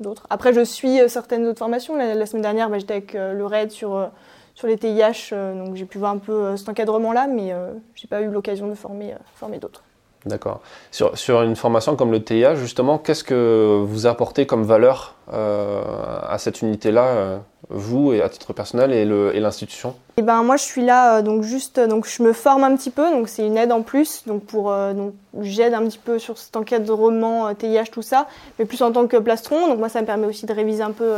d'autres. 0.00 0.26
Après 0.30 0.52
je 0.52 0.62
suis 0.62 0.98
certaines 1.08 1.46
autres 1.46 1.58
formations. 1.58 1.96
La, 1.96 2.26
semaine 2.26 2.42
dernière 2.42 2.70
bah, 2.70 2.78
j'étais 2.78 2.94
avec 2.94 3.12
le 3.14 3.44
RAID 3.44 3.70
sur 3.70 4.10
sur 4.54 4.66
les 4.66 4.76
TIH, 4.76 5.30
donc 5.32 5.76
j'ai 5.76 5.84
pu 5.84 5.98
voir 5.98 6.12
un 6.12 6.18
peu 6.18 6.56
cet 6.56 6.68
encadrement-là, 6.68 7.26
mais 7.26 7.52
n'ai 7.52 8.08
pas 8.08 8.22
eu 8.22 8.28
l'occasion 8.28 8.66
de 8.68 8.74
former, 8.74 9.14
former 9.34 9.58
d'autres. 9.58 9.82
D'accord. 10.26 10.60
Sur, 10.90 11.16
sur, 11.16 11.42
une 11.42 11.56
formation 11.56 11.96
comme 11.96 12.10
le 12.10 12.22
TIH, 12.22 12.56
justement, 12.56 12.98
qu'est-ce 12.98 13.24
que 13.24 13.82
vous 13.86 14.06
apportez 14.06 14.46
comme 14.46 14.64
valeur 14.64 15.14
à 15.30 16.36
cette 16.38 16.62
unité-là, 16.62 17.40
vous 17.68 18.12
et 18.14 18.22
à 18.22 18.28
titre 18.28 18.52
personnel 18.54 18.92
et 18.92 19.40
l'institution 19.40 19.90
et 20.16 20.20
eh 20.20 20.22
ben 20.22 20.42
moi 20.42 20.56
je 20.56 20.62
suis 20.62 20.82
là 20.82 21.20
donc 21.20 21.42
juste 21.42 21.78
donc 21.78 22.08
je 22.08 22.22
me 22.22 22.32
forme 22.32 22.64
un 22.64 22.74
petit 22.74 22.90
peu 22.90 23.10
donc 23.10 23.28
c'est 23.28 23.46
une 23.46 23.58
aide 23.58 23.72
en 23.72 23.82
plus 23.82 24.24
donc 24.26 24.42
pour 24.44 24.72
donc 24.72 25.12
j'aide 25.40 25.74
un 25.74 25.82
petit 25.82 25.98
peu 25.98 26.18
sur 26.18 26.38
cet 26.38 26.56
encadrement 26.56 27.54
TIH 27.54 27.90
tout 27.92 28.00
ça 28.00 28.26
mais 28.58 28.64
plus 28.64 28.80
en 28.80 28.90
tant 28.90 29.06
que 29.06 29.18
plastron 29.18 29.68
donc 29.68 29.78
moi 29.78 29.90
ça 29.90 30.00
me 30.00 30.06
permet 30.06 30.26
aussi 30.26 30.46
de 30.46 30.52
réviser 30.52 30.82
un 30.82 30.92
peu 30.92 31.12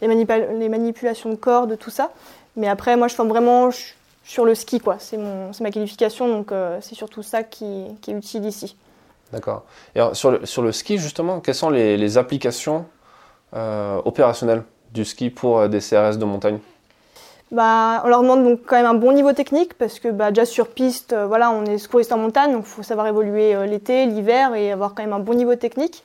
les, 0.00 0.08
les 0.08 0.68
manipulations 0.68 1.30
de 1.30 1.34
cordes 1.34 1.76
tout 1.76 1.90
ça 1.90 2.10
mais 2.56 2.68
après, 2.68 2.96
moi, 2.96 3.08
je 3.08 3.14
forme 3.14 3.28
vraiment 3.28 3.70
sur 4.30 4.44
le 4.44 4.54
ski, 4.54 4.78
quoi. 4.78 4.98
C'est 5.00 5.18
ma 5.18 5.70
qualification, 5.72 6.28
donc 6.28 6.52
euh, 6.52 6.78
c'est 6.80 6.94
surtout 6.94 7.24
ça 7.24 7.42
qui, 7.42 7.86
est 8.06 8.12
utile 8.12 8.44
ici. 8.44 8.76
D'accord. 9.32 9.64
Et 9.96 10.00
sur 10.12 10.30
le, 10.30 10.46
sur 10.46 10.62
le 10.62 10.70
ski, 10.70 10.98
justement, 10.98 11.40
quelles 11.40 11.56
sont 11.56 11.68
les, 11.68 12.16
applications 12.16 12.86
euh, 13.54 14.00
opérationnelles 14.04 14.62
du 14.92 15.04
ski 15.04 15.30
pour 15.30 15.58
euh, 15.58 15.66
des 15.66 15.80
CRS 15.80 16.16
de 16.16 16.24
montagne? 16.24 16.60
Bah, 17.50 18.02
on 18.04 18.08
leur 18.08 18.22
demande 18.22 18.44
donc 18.44 18.60
quand 18.64 18.76
même 18.76 18.86
un 18.86 18.94
bon 18.94 19.10
niveau 19.10 19.32
technique 19.32 19.74
parce 19.74 19.98
que 19.98 20.06
bah, 20.06 20.30
déjà 20.30 20.46
sur 20.46 20.68
piste, 20.68 21.12
voilà, 21.12 21.50
on 21.50 21.64
est 21.64 21.78
secouriste 21.78 22.12
en 22.12 22.18
montagne, 22.18 22.52
donc 22.52 22.62
il 22.66 22.70
faut 22.70 22.84
savoir 22.84 23.08
évoluer 23.08 23.66
l'été, 23.66 24.06
l'hiver 24.06 24.54
et 24.54 24.70
avoir 24.70 24.94
quand 24.94 25.02
même 25.02 25.12
un 25.12 25.18
bon 25.18 25.34
niveau 25.34 25.56
technique. 25.56 26.04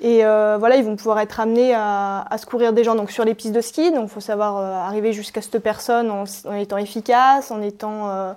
Et 0.00 0.24
euh, 0.24 0.56
voilà, 0.58 0.76
ils 0.76 0.84
vont 0.84 0.94
pouvoir 0.94 1.18
être 1.18 1.40
amenés 1.40 1.74
à, 1.74 2.24
secourir 2.38 2.72
des 2.72 2.84
gens 2.84 2.94
donc 2.94 3.10
sur 3.10 3.24
les 3.24 3.34
pistes 3.34 3.54
de 3.54 3.60
ski. 3.60 3.90
Donc, 3.90 4.04
il 4.04 4.08
faut 4.10 4.20
savoir 4.20 4.56
euh, 4.56 4.72
arriver 4.86 5.12
jusqu'à 5.12 5.42
cette 5.42 5.58
personne 5.58 6.10
en, 6.10 6.24
étant 6.54 6.76
efficace, 6.76 7.50
en 7.50 7.60
étant, 7.60 8.08
euh, 8.08 8.32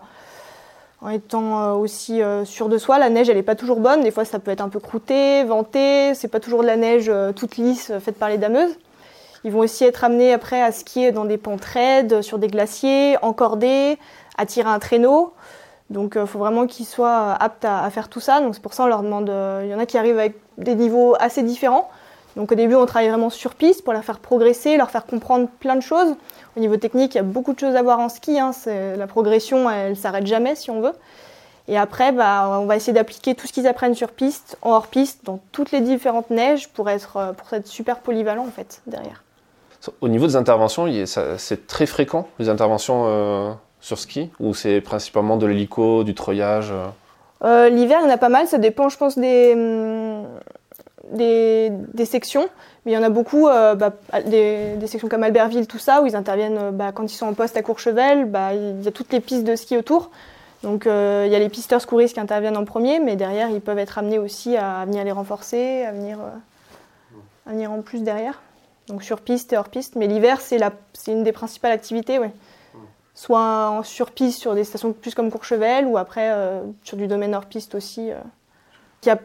en 1.01 1.09
étant 1.09 1.75
aussi 1.75 2.21
sûr 2.45 2.67
de 2.67 2.77
soi. 2.77 2.97
La 2.97 3.09
neige, 3.09 3.29
elle 3.29 3.37
n'est 3.37 3.43
pas 3.43 3.55
toujours 3.55 3.79
bonne. 3.79 4.01
Des 4.01 4.11
fois, 4.11 4.25
ça 4.25 4.39
peut 4.39 4.51
être 4.51 4.61
un 4.61 4.69
peu 4.69 4.79
croûté, 4.79 5.43
venté. 5.43 6.15
C'est 6.15 6.27
pas 6.27 6.39
toujours 6.39 6.61
de 6.61 6.67
la 6.67 6.77
neige 6.77 7.11
toute 7.35 7.57
lisse 7.57 7.91
faite 7.99 8.17
par 8.17 8.29
les 8.29 8.37
dameuses. 8.37 8.75
Ils 9.43 9.51
vont 9.51 9.59
aussi 9.59 9.83
être 9.83 10.03
amenés 10.03 10.33
après 10.33 10.61
à 10.61 10.71
skier 10.71 11.11
dans 11.11 11.25
des 11.25 11.37
pentes 11.37 11.65
raides, 11.65 12.21
sur 12.21 12.37
des 12.37 12.47
glaciers, 12.47 13.17
encordés, 13.23 13.97
à 14.37 14.45
tirer 14.45 14.69
un 14.69 14.79
traîneau. 14.79 15.33
Donc, 15.91 16.13
il 16.19 16.25
faut 16.25 16.39
vraiment 16.39 16.65
qu'ils 16.65 16.85
soient 16.85 17.33
aptes 17.33 17.65
à, 17.65 17.89
faire 17.89 18.09
tout 18.09 18.19
ça. 18.19 18.41
Donc, 18.41 18.55
c'est 18.55 18.61
pour 18.61 18.73
ça 18.73 18.83
qu'on 18.83 18.89
leur 18.89 19.03
demande. 19.03 19.31
Il 19.63 19.69
y 19.69 19.75
en 19.75 19.79
a 19.79 19.85
qui 19.85 19.97
arrivent 19.97 20.17
avec 20.17 20.35
des 20.57 20.75
niveaux 20.75 21.15
assez 21.19 21.43
différents. 21.43 21.89
Donc 22.35 22.51
au 22.51 22.55
début, 22.55 22.75
on 22.75 22.85
travaille 22.85 23.09
vraiment 23.09 23.29
sur 23.29 23.55
piste 23.55 23.83
pour 23.83 23.93
leur 23.93 24.03
faire 24.03 24.19
progresser, 24.19 24.77
leur 24.77 24.89
faire 24.89 25.05
comprendre 25.05 25.47
plein 25.59 25.75
de 25.75 25.81
choses. 25.81 26.15
Au 26.55 26.59
niveau 26.59 26.77
technique, 26.77 27.13
il 27.15 27.17
y 27.17 27.19
a 27.19 27.23
beaucoup 27.23 27.53
de 27.53 27.59
choses 27.59 27.75
à 27.75 27.81
voir 27.81 27.99
en 27.99 28.09
ski. 28.09 28.39
Hein. 28.39 28.51
La 28.65 29.07
progression, 29.07 29.69
elle 29.69 29.97
s'arrête 29.97 30.25
jamais 30.25 30.55
si 30.55 30.71
on 30.71 30.81
veut. 30.81 30.93
Et 31.67 31.77
après, 31.77 32.11
bah, 32.11 32.57
on 32.59 32.65
va 32.65 32.75
essayer 32.75 32.93
d'appliquer 32.93 33.35
tout 33.35 33.47
ce 33.47 33.53
qu'ils 33.53 33.67
apprennent 33.67 33.95
sur 33.95 34.11
piste, 34.11 34.57
en 34.61 34.71
hors 34.71 34.87
piste, 34.87 35.25
dans 35.25 35.39
toutes 35.51 35.71
les 35.71 35.81
différentes 35.81 36.29
neiges 36.29 36.69
pour 36.69 36.89
être, 36.89 37.17
euh, 37.17 37.33
pour 37.33 37.53
être 37.53 37.67
super 37.67 37.99
polyvalent 37.99 38.45
en 38.45 38.51
fait 38.51 38.81
derrière. 38.87 39.23
Au 40.01 40.09
niveau 40.09 40.27
des 40.27 40.35
interventions, 40.35 40.87
c'est 41.37 41.67
très 41.67 41.85
fréquent 41.85 42.27
les 42.39 42.49
interventions 42.49 43.05
euh, 43.07 43.51
sur 43.81 43.99
ski 43.99 44.29
ou 44.39 44.53
c'est 44.53 44.79
principalement 44.79 45.37
de 45.37 45.45
l'hélico, 45.45 46.03
du 46.03 46.15
treuillage 46.15 46.71
euh 46.71 46.87
euh, 47.43 47.69
l'hiver, 47.69 47.99
il 48.01 48.07
y 48.07 48.07
en 48.07 48.13
a 48.13 48.17
pas 48.17 48.29
mal, 48.29 48.47
ça 48.47 48.57
dépend, 48.57 48.89
je 48.89 48.97
pense, 48.97 49.17
des, 49.17 49.53
hum, 49.53 50.27
des, 51.11 52.05
sections. 52.05 52.47
Mais 52.85 52.91
il 52.91 52.95
y 52.95 52.97
en 52.97 53.03
a 53.03 53.09
beaucoup, 53.09 53.47
euh, 53.47 53.75
bah, 53.75 53.93
des, 54.25 54.75
sections 54.85 55.07
comme 55.07 55.23
Albertville, 55.23 55.67
tout 55.67 55.79
ça, 55.79 56.01
où 56.01 56.05
ils 56.05 56.15
interviennent 56.15 56.71
bah, 56.71 56.91
quand 56.91 57.11
ils 57.11 57.15
sont 57.15 57.25
en 57.25 57.33
poste 57.33 57.57
à 57.57 57.63
Courchevel. 57.63 58.25
Bah, 58.25 58.53
il 58.53 58.83
y 58.83 58.87
a 58.87 58.91
toutes 58.91 59.11
les 59.11 59.19
pistes 59.19 59.43
de 59.43 59.55
ski 59.55 59.77
autour. 59.77 60.11
Donc 60.63 60.83
il 60.85 60.91
y 61.31 61.35
a 61.35 61.39
les 61.39 61.49
pisteurs 61.49 61.81
secouristes 61.81 62.13
qui 62.13 62.19
interviennent 62.19 62.57
en 62.57 62.65
premier, 62.65 62.99
mais 62.99 63.15
derrière, 63.15 63.49
ils 63.49 63.61
peuvent 63.61 63.79
être 63.79 63.97
amenés 63.97 64.19
aussi 64.19 64.55
à 64.55 64.85
venir 64.85 65.03
les 65.03 65.11
renforcer, 65.11 65.83
à 65.83 65.91
venir, 65.91 66.19
à 67.47 67.49
venir 67.49 67.71
en 67.71 67.81
plus 67.81 68.03
derrière. 68.03 68.43
Donc 68.87 69.01
sur 69.01 69.21
piste 69.21 69.53
et 69.53 69.57
hors 69.57 69.69
piste. 69.69 69.95
Mais 69.95 70.05
l'hiver, 70.05 70.39
c'est 70.39 70.61
une 71.11 71.23
des 71.23 71.31
principales 71.31 71.71
activités, 71.71 72.19
oui 72.19 72.27
soit 73.21 73.69
en 73.69 73.83
sur-piste 73.83 74.39
sur 74.39 74.55
des 74.55 74.63
stations 74.63 74.93
plus 74.93 75.13
comme 75.13 75.29
Courchevel 75.29 75.85
ou 75.85 75.99
après 75.99 76.31
euh, 76.31 76.61
sur 76.83 76.97
du 76.97 77.05
domaine 77.05 77.35
hors-piste 77.35 77.75
aussi. 77.75 78.09
Euh. 78.09 78.15
Il 79.03 79.09
y 79.09 79.11
a 79.11 79.19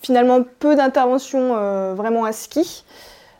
finalement 0.00 0.42
peu 0.58 0.74
d'interventions 0.74 1.54
euh, 1.54 1.92
vraiment 1.94 2.24
à 2.24 2.32
ski. 2.32 2.82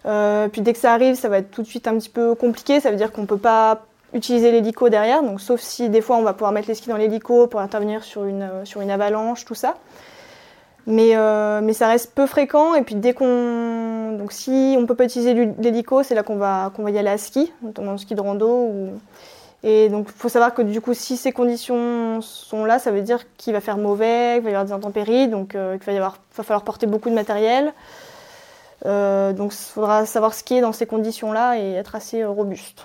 puis 0.04 0.60
dès 0.60 0.74
que 0.74 0.78
ça 0.78 0.92
arrive, 0.92 1.14
ça 1.14 1.30
va 1.30 1.38
être 1.38 1.50
tout 1.50 1.62
de 1.62 1.66
suite 1.66 1.88
un 1.88 1.96
petit 1.96 2.10
peu 2.10 2.34
compliqué. 2.34 2.78
Ça 2.78 2.90
veut 2.90 2.98
dire 2.98 3.10
qu'on 3.10 3.22
ne 3.22 3.26
peut 3.26 3.38
pas 3.38 3.86
utiliser 4.12 4.52
l'hélico 4.52 4.90
derrière, 4.90 5.22
donc 5.22 5.40
sauf 5.40 5.62
si 5.62 5.88
des 5.88 6.02
fois 6.02 6.16
on 6.16 6.22
va 6.22 6.34
pouvoir 6.34 6.52
mettre 6.52 6.68
les 6.68 6.74
skis 6.74 6.90
dans 6.90 6.98
l'hélico 6.98 7.46
pour 7.46 7.60
intervenir 7.60 8.04
sur 8.04 8.24
une, 8.24 8.50
sur 8.64 8.82
une 8.82 8.90
avalanche, 8.90 9.46
tout 9.46 9.54
ça. 9.54 9.76
Mais, 10.86 11.16
mais 11.62 11.72
ça 11.72 11.88
reste 11.88 12.14
peu 12.14 12.26
fréquent. 12.26 12.74
Et 12.74 12.82
puis 12.82 12.96
dès 12.96 13.14
qu'on 13.14 14.12
donc 14.18 14.32
si 14.32 14.76
on 14.78 14.84
peut 14.84 14.94
pas 14.94 15.04
utiliser 15.04 15.32
l'hélico, 15.58 16.02
c'est 16.02 16.14
là 16.14 16.22
qu'on 16.22 16.36
va, 16.36 16.70
qu'on 16.76 16.82
va 16.82 16.90
y 16.90 16.98
aller 16.98 17.08
à 17.08 17.16
ski, 17.16 17.50
notamment 17.62 17.92
en 17.92 17.98
ski 17.98 18.14
de 18.14 18.20
rando. 18.20 18.46
Ou... 18.46 18.90
Et 19.64 19.88
donc 19.88 20.08
il 20.08 20.18
faut 20.18 20.28
savoir 20.28 20.54
que 20.54 20.62
du 20.62 20.80
coup, 20.80 20.92
si 20.92 21.16
ces 21.16 21.32
conditions 21.32 22.20
sont 22.20 22.64
là, 22.64 22.78
ça 22.78 22.90
veut 22.90 23.02
dire 23.02 23.20
qu'il 23.36 23.52
va 23.52 23.60
faire 23.60 23.76
mauvais, 23.76 24.34
qu'il 24.34 24.44
va 24.44 24.50
y 24.50 24.54
avoir 24.54 24.64
des 24.64 24.72
intempéries, 24.72 25.28
donc 25.28 25.54
euh, 25.54 25.78
qu'il 25.78 25.98
va, 25.98 26.14
falloir 26.30 26.62
porter 26.62 26.86
beaucoup 26.86 27.10
de 27.10 27.14
matériel. 27.14 27.72
Euh, 28.84 29.32
donc 29.32 29.52
il 29.54 29.72
faudra 29.72 30.04
savoir 30.06 30.34
skier 30.34 30.60
dans 30.60 30.72
ces 30.72 30.86
conditions-là 30.86 31.58
et 31.58 31.74
être 31.74 31.94
assez 31.94 32.24
robuste. 32.24 32.84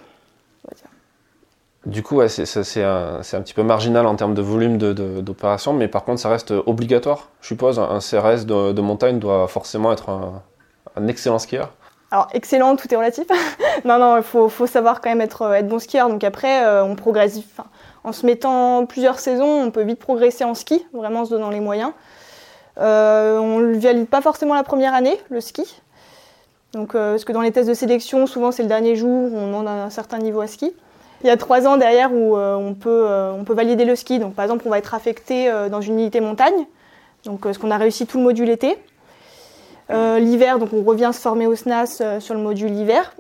Du 1.88 2.03
coup, 2.03 2.17
ouais, 2.17 2.27
c'est 2.27 2.84
un, 2.84 3.22
un, 3.22 3.41
petit 3.41 3.53
peu 3.53 3.63
marginal 3.63 4.05
en 4.07 4.15
termes 4.17 4.34
de 4.34 4.41
volume 4.41 4.77
d'opération, 4.77 5.72
mais 5.72 5.88
par 5.88 6.03
contre, 6.03 6.19
ça 6.19 6.27
reste 6.27 6.51
obligatoire. 6.65 7.29
Je 7.39 7.48
suppose, 7.48 7.79
un 7.79 8.00
CRS 8.00 8.46
de, 8.46 8.81
montagne 8.81 9.19
doit 9.19 9.48
forcément 9.48 9.93
être 9.93 10.10
un, 10.10 11.07
excellent 11.07 11.39
skieur. 11.39 11.72
Alors, 12.12 12.28
excellent, 12.34 12.76
tout 12.76 12.92
est 12.94 12.96
relatif. 12.96 13.26
non, 13.86 14.00
non, 14.00 14.18
il 14.18 14.24
faut, 14.24 14.68
savoir 14.68 15.02
quand 15.02 15.10
même 15.10 15.22
être, 15.22 15.54
être 15.54 15.68
bon 15.68 15.80
skieur. 15.80 16.10
Donc 16.10 16.24
après, 16.24 16.66
euh, 16.66 16.84
on 16.84 16.96
progresse. 16.96 17.40
en 18.04 18.12
se 18.12 18.26
mettant 18.26 18.86
plusieurs 18.86 19.20
saisons, 19.20 19.64
on 19.64 19.72
peut 19.72 19.84
vite 19.84 20.00
progresser 20.00 20.44
en 20.44 20.54
ski, 20.54 20.86
vraiment 20.94 21.22
en 21.22 21.26
se 21.26 21.32
donnant 21.32 21.50
les 21.50 21.60
moyens. 21.60 21.92
Euh, 22.80 23.38
on 23.40 23.60
ne 23.60 23.78
valide 23.78 24.08
pas 24.08 24.22
forcément 24.22 24.54
la 24.54 24.64
première 24.64 24.94
année, 24.94 25.20
le 25.30 25.42
ski. 25.42 25.82
Donc, 26.74 26.96
euh, 26.96 27.12
parce 27.12 27.26
que 27.26 27.32
dans 27.32 27.42
les 27.42 27.52
tests 27.52 27.70
de 27.70 27.74
sélection, 27.74 28.28
souvent 28.28 28.52
c'est 28.52 28.62
le 28.62 28.70
dernier 28.70 28.96
jour 28.96 29.34
on 29.34 29.48
demande 29.48 29.68
un 29.68 29.90
certain 29.90 30.20
niveau 30.20 30.42
à 30.42 30.48
ski. 30.48 30.74
Il 31.24 31.28
y 31.28 31.30
a 31.32 31.38
trois 31.38 31.68
ans 31.68 31.78
derrière 31.78 32.14
où 32.14 32.38
euh, 32.38 32.56
on, 32.56 32.76
peut, 32.76 33.06
euh, 33.08 33.44
valider 33.50 33.86
le 33.86 33.96
ski. 33.96 34.20
Donc, 34.20 34.36
par 34.36 34.46
exemple, 34.46 34.64
on 34.68 34.70
va 34.70 34.78
être 34.78 34.94
affecté 34.94 35.50
euh, 35.50 35.70
dans 35.70 35.82
une 35.82 36.00
unité 36.00 36.20
montagne. 36.20 36.66
Donc, 37.26 37.46
ce 37.52 37.58
qu'on 37.58 37.72
a 37.72 37.78
réussi 37.78 38.06
tout 38.06 38.20
le 38.20 38.24
module 38.24 38.50
été. 38.50 38.78
L'hiver, 39.89 40.60
donc 40.60 40.74
on 40.74 40.84
revient 40.84 41.12
se 41.13 41.20
former 41.20 41.48
au 41.48 41.56
SNAS 41.56 42.01
sur 42.20 42.34
le 42.34 42.41
module 42.41 42.72
hiver. 42.72 43.13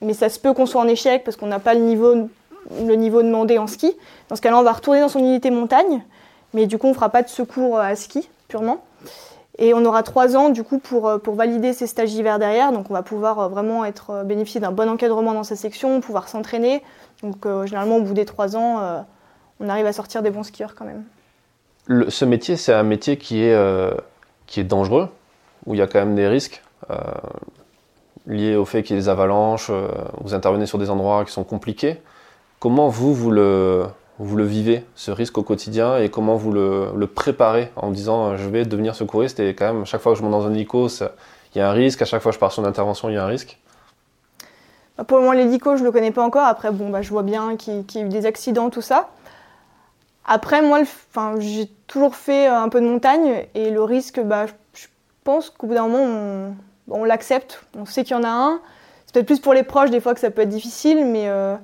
Mais 0.00 0.14
ça 0.14 0.28
se 0.28 0.38
peut 0.38 0.52
qu'on 0.52 0.66
soit 0.66 0.80
en 0.80 0.88
échec 0.88 1.24
parce 1.24 1.36
qu'on 1.36 1.46
n'a 1.46 1.58
pas 1.58 1.74
le 1.74 1.80
niveau, 1.80 2.28
le 2.86 2.94
niveau 2.94 3.22
demandé 3.22 3.58
en 3.58 3.66
ski. 3.66 3.94
Dans 4.28 4.36
ce 4.36 4.42
cas-là, 4.42 4.58
on 4.58 4.62
va 4.62 4.72
retourner 4.72 5.00
dans 5.00 5.08
son 5.08 5.20
unité 5.20 5.50
montagne. 5.50 6.02
Mais 6.54 6.66
du 6.66 6.78
coup, 6.78 6.86
on 6.86 6.90
ne 6.90 6.94
fera 6.94 7.08
pas 7.08 7.22
de 7.22 7.28
secours 7.28 7.78
à 7.78 7.94
ski 7.96 8.28
purement. 8.48 8.84
Et 9.58 9.72
on 9.72 9.84
aura 9.84 10.02
trois 10.02 10.36
ans 10.36 10.50
du 10.50 10.62
coup 10.62 10.78
pour, 10.78 11.20
pour 11.22 11.34
valider 11.34 11.72
ces 11.72 11.86
stages 11.86 12.10
d'hiver 12.10 12.38
derrière. 12.38 12.72
Donc 12.72 12.90
on 12.90 12.94
va 12.94 13.02
pouvoir 13.02 13.48
vraiment 13.48 13.84
être 13.84 14.22
bénéficier 14.24 14.60
d'un 14.60 14.72
bon 14.72 14.88
encadrement 14.88 15.32
dans 15.32 15.44
sa 15.44 15.56
section, 15.56 16.00
pouvoir 16.00 16.28
s'entraîner, 16.28 16.82
donc 17.22 17.46
euh, 17.46 17.66
généralement 17.66 17.96
au 17.96 18.02
bout 18.02 18.14
des 18.14 18.24
trois 18.24 18.56
ans, 18.56 18.80
euh, 18.80 19.00
on 19.60 19.68
arrive 19.68 19.86
à 19.86 19.92
sortir 19.92 20.22
des 20.22 20.30
bons 20.30 20.42
skieurs 20.42 20.74
quand 20.74 20.84
même. 20.84 21.04
ce 22.10 22.24
métier, 22.24 22.56
c'est 22.56 22.72
un 22.72 22.82
métier 22.82 23.16
qui 23.16 23.42
est, 23.42 23.54
euh, 23.54 23.90
qui 24.46 24.60
est 24.60 24.64
dangereux, 24.64 25.08
où 25.66 25.74
il 25.74 25.78
y 25.78 25.82
a 25.82 25.86
quand 25.86 25.98
même 25.98 26.14
des 26.14 26.28
risques 26.28 26.62
liés 28.26 28.56
au 28.56 28.64
fait 28.64 28.82
qu'il 28.82 28.96
y 28.96 28.98
ait 28.98 29.02
des 29.02 29.08
avalanches, 29.08 29.70
vous 30.20 30.34
intervenez 30.34 30.66
sur 30.66 30.78
des 30.78 30.90
endroits 30.90 31.24
qui 31.24 31.32
sont 31.32 31.44
compliqués. 31.44 32.00
Comment 32.58 32.88
vous, 32.88 33.14
vous 33.14 33.30
le, 33.30 33.86
vous 34.18 34.36
le 34.36 34.44
vivez, 34.44 34.84
ce 34.94 35.10
risque 35.10 35.38
au 35.38 35.42
quotidien, 35.42 35.98
et 35.98 36.08
comment 36.08 36.36
vous 36.36 36.52
le, 36.52 36.88
le 36.96 37.06
préparez 37.06 37.70
en 37.76 37.90
disant 37.90 38.36
je 38.36 38.48
vais 38.48 38.64
devenir 38.64 38.94
secouriste 38.94 39.40
et 39.40 39.54
quand 39.54 39.72
même, 39.72 39.86
chaque 39.86 40.00
fois 40.00 40.12
que 40.12 40.18
je 40.18 40.22
monte 40.22 40.32
dans 40.32 40.46
un 40.46 40.54
hélico, 40.54 40.88
il 41.54 41.58
y 41.58 41.60
a 41.60 41.70
un 41.70 41.72
risque, 41.72 42.02
à 42.02 42.04
chaque 42.04 42.22
fois 42.22 42.32
que 42.32 42.34
je 42.34 42.40
pars 42.40 42.52
sur 42.52 42.62
une 42.62 42.68
intervention, 42.68 43.08
il 43.08 43.14
y 43.14 43.16
a 43.16 43.24
un 43.24 43.28
risque? 43.28 43.58
Bah, 44.98 45.04
pour 45.04 45.18
le 45.18 45.24
moment, 45.24 45.34
l'hélico, 45.34 45.76
je 45.76 45.84
le 45.84 45.92
connais 45.92 46.10
pas 46.10 46.22
encore. 46.22 46.46
Après, 46.46 46.70
bon, 46.70 46.90
bah, 46.90 47.02
je 47.02 47.10
vois 47.10 47.22
bien 47.22 47.56
qu'il 47.56 47.84
y 47.94 47.98
a 47.98 48.00
eu 48.02 48.08
des 48.08 48.26
accidents, 48.26 48.70
tout 48.70 48.82
ça. 48.82 49.08
Après, 50.24 50.60
moi, 50.62 50.80
j'ai 51.38 51.70
toujours 51.86 52.16
fait 52.16 52.48
euh, 52.48 52.58
un 52.58 52.68
peu 52.68 52.80
de 52.80 52.86
montagne 52.86 53.46
et 53.54 53.70
le 53.70 53.82
risque, 53.82 54.20
bah, 54.20 54.46
pense 55.26 55.50
qu'au 55.50 55.66
bout 55.66 55.74
d'un 55.74 55.88
moment, 55.88 56.54
on, 56.88 57.04
l'accepte. 57.04 57.60
On 57.76 57.84
sait 57.84 58.04
qu'il 58.04 58.16
y 58.16 58.18
en 58.18 58.24
a 58.24 58.28
un. 58.28 58.60
C'est 59.04 59.14
peut-être 59.14 59.26
plus 59.26 59.40
pour 59.40 59.52
les 59.52 59.64
proches, 59.64 59.90
des 59.90 60.00
fois, 60.00 60.14
que 60.14 60.20
ça 60.20 60.30
peut 60.30 60.42
être 60.42 60.48
difficile, 60.48 61.04
mais 61.04 61.28
euh, 61.28 61.56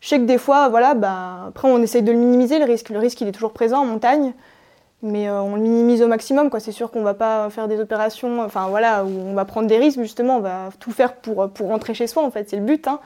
je 0.00 0.08
sais 0.08 0.18
que 0.18 0.24
des 0.24 0.38
fois, 0.38 0.68
voilà, 0.70 0.94
bah, 0.94 1.44
après, 1.48 1.68
on 1.68 1.78
essaye 1.82 2.02
de 2.02 2.10
le 2.10 2.18
minimiser, 2.18 2.58
le 2.58 2.64
risque. 2.64 2.88
Le 2.88 2.98
risque, 2.98 3.20
il 3.20 3.28
est 3.28 3.32
toujours 3.32 3.52
présent 3.52 3.80
en 3.80 3.84
montagne 3.84 4.32
mais 5.04 5.28
euh, 5.28 5.40
on 5.40 5.56
le 5.56 5.62
minimise 5.62 6.00
au 6.00 6.06
maximum. 6.06 6.48
C'est 6.60 6.70
sûr 6.70 6.92
qu'on 6.92 7.02
va 7.02 7.14
pas 7.14 7.50
faire 7.50 7.66
des 7.66 7.80
opérations, 7.80 8.40
enfin 8.40 8.68
voilà, 8.68 9.04
où 9.04 9.08
on 9.08 9.34
va 9.34 9.44
prendre 9.44 9.66
des 9.66 9.78
risques 9.78 10.00
justement. 10.00 10.36
On 10.36 10.40
va 10.40 10.68
tout 10.78 10.92
faire 10.92 11.14
pour, 11.14 11.50
rentrer 11.58 11.92
chez 11.92 12.06
soi 12.06 12.22
en 12.22 12.30
fait, 12.30 12.48
c'est 12.48 12.56
le 12.56 12.62
but. 12.62 12.86
Hein. 12.86 13.00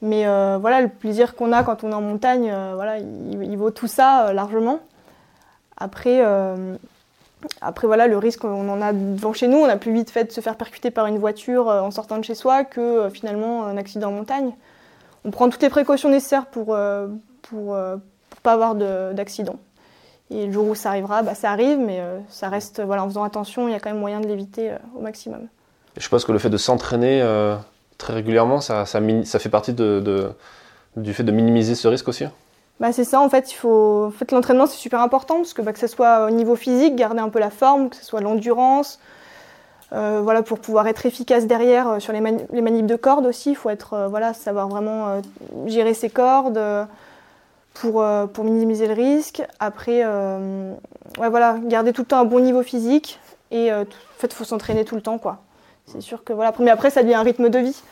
Mais 0.00 0.28
euh, 0.28 0.58
voilà, 0.60 0.80
le 0.80 0.88
plaisir 0.88 1.34
qu'on 1.34 1.52
a 1.52 1.64
quand 1.64 1.82
on 1.82 1.90
est 1.90 1.94
en 1.94 2.00
montagne, 2.00 2.54
voilà, 2.74 2.98
il, 2.98 3.56
vaut 3.56 3.72
tout 3.72 3.88
ça 3.88 4.32
largement. 4.32 4.78
Après, 5.76 6.22
après 7.60 7.86
voilà, 7.86 8.06
le 8.06 8.18
risque, 8.18 8.44
on 8.44 8.68
en 8.68 8.80
a 8.82 8.92
devant 8.92 9.32
chez 9.32 9.48
nous. 9.48 9.58
On 9.58 9.68
a 9.68 9.76
plus 9.76 9.92
vite 9.92 10.10
fait 10.10 10.24
de 10.24 10.32
se 10.32 10.40
faire 10.40 10.56
percuter 10.56 10.90
par 10.90 11.06
une 11.06 11.18
voiture 11.18 11.68
en 11.68 11.90
sortant 11.90 12.18
de 12.18 12.24
chez 12.24 12.34
soi 12.34 12.64
que 12.64 13.08
finalement 13.12 13.64
un 13.64 13.76
accident 13.76 14.08
en 14.08 14.12
montagne. 14.12 14.52
On 15.24 15.30
prend 15.30 15.48
toutes 15.48 15.62
les 15.62 15.70
précautions 15.70 16.08
nécessaires 16.08 16.46
pour 16.46 16.76
pour, 17.42 17.76
pour 17.76 18.40
pas 18.42 18.52
avoir 18.52 18.74
d'accident. 18.74 19.56
Et 20.30 20.46
le 20.46 20.52
jour 20.52 20.68
où 20.68 20.74
ça 20.74 20.88
arrivera, 20.90 21.22
bah, 21.22 21.34
ça 21.34 21.50
arrive, 21.50 21.78
mais 21.78 22.00
euh, 22.00 22.18
ça 22.28 22.48
reste, 22.48 22.82
voilà, 22.82 23.04
en 23.04 23.08
faisant 23.08 23.24
attention, 23.24 23.68
il 23.68 23.72
y 23.72 23.74
a 23.74 23.80
quand 23.80 23.90
même 23.90 24.00
moyen 24.00 24.20
de 24.20 24.26
l'éviter 24.26 24.72
euh, 24.72 24.76
au 24.96 25.00
maximum. 25.00 25.46
je 25.96 26.08
pense 26.08 26.24
que 26.24 26.32
le 26.32 26.38
fait 26.38 26.50
de 26.50 26.56
s'entraîner 26.56 27.20
euh, 27.20 27.56
très 27.98 28.14
régulièrement, 28.14 28.60
ça, 28.60 28.86
ça, 28.86 29.00
ça 29.24 29.38
fait 29.38 29.48
partie 29.50 29.74
de, 29.74 30.32
du 30.96 31.12
fait 31.12 31.24
de 31.24 31.32
minimiser 31.32 31.74
ce 31.74 31.88
risque 31.88 32.08
aussi? 32.08 32.24
Bah, 32.80 32.92
c'est 32.92 33.04
ça, 33.04 33.20
en 33.20 33.28
fait, 33.28 33.52
il 33.52 33.54
faut... 33.54 34.06
en 34.06 34.10
fait, 34.10 34.32
l'entraînement 34.32 34.66
c'est 34.66 34.76
super 34.76 35.00
important 35.00 35.36
parce 35.36 35.54
que 35.54 35.62
bah, 35.62 35.72
que 35.72 35.78
ce 35.78 35.86
soit 35.86 36.26
au 36.26 36.30
niveau 36.30 36.56
physique, 36.56 36.96
garder 36.96 37.20
un 37.20 37.28
peu 37.28 37.38
la 37.38 37.50
forme, 37.50 37.90
que 37.90 37.96
ce 37.96 38.04
soit 38.04 38.20
l'endurance, 38.20 38.98
voilà, 39.90 40.42
pour 40.42 40.58
pouvoir 40.58 40.88
être 40.88 41.06
efficace 41.06 41.46
derrière 41.46 42.02
sur 42.02 42.12
les, 42.12 42.20
les 42.52 42.60
manips 42.60 42.86
de 42.86 42.96
cordes 42.96 43.26
aussi, 43.26 43.50
il 43.50 43.54
faut 43.54 43.70
être, 43.70 44.08
voilà, 44.10 44.34
savoir 44.34 44.66
vraiment 44.66 45.22
gérer 45.66 45.94
ses 45.94 46.10
cordes, 46.10 46.58
pour, 47.74 48.02
euh, 48.02 48.26
pour 48.26 48.44
minimiser 48.44 48.86
le 48.86 48.94
risque. 48.94 49.42
Après, 49.58 50.02
euh, 50.04 50.72
ouais, 51.18 51.28
voilà, 51.28 51.58
garder 51.64 51.92
tout 51.92 52.02
le 52.02 52.06
temps 52.06 52.20
un 52.20 52.24
bon 52.24 52.40
niveau 52.40 52.62
physique 52.62 53.20
et 53.50 53.70
euh, 53.70 53.82
en 53.82 54.18
fait, 54.18 54.28
il 54.28 54.34
faut 54.34 54.44
s'entraîner 54.44 54.84
tout 54.84 54.94
le 54.94 55.02
temps, 55.02 55.18
quoi. 55.18 55.38
C'est 55.86 56.00
sûr 56.00 56.24
que 56.24 56.32
voilà. 56.32 56.52
Mais 56.60 56.70
après, 56.70 56.88
ça 56.88 57.02
devient 57.02 57.14
un 57.14 57.22
rythme 57.22 57.50
de 57.50 57.58
vie. 57.58 57.82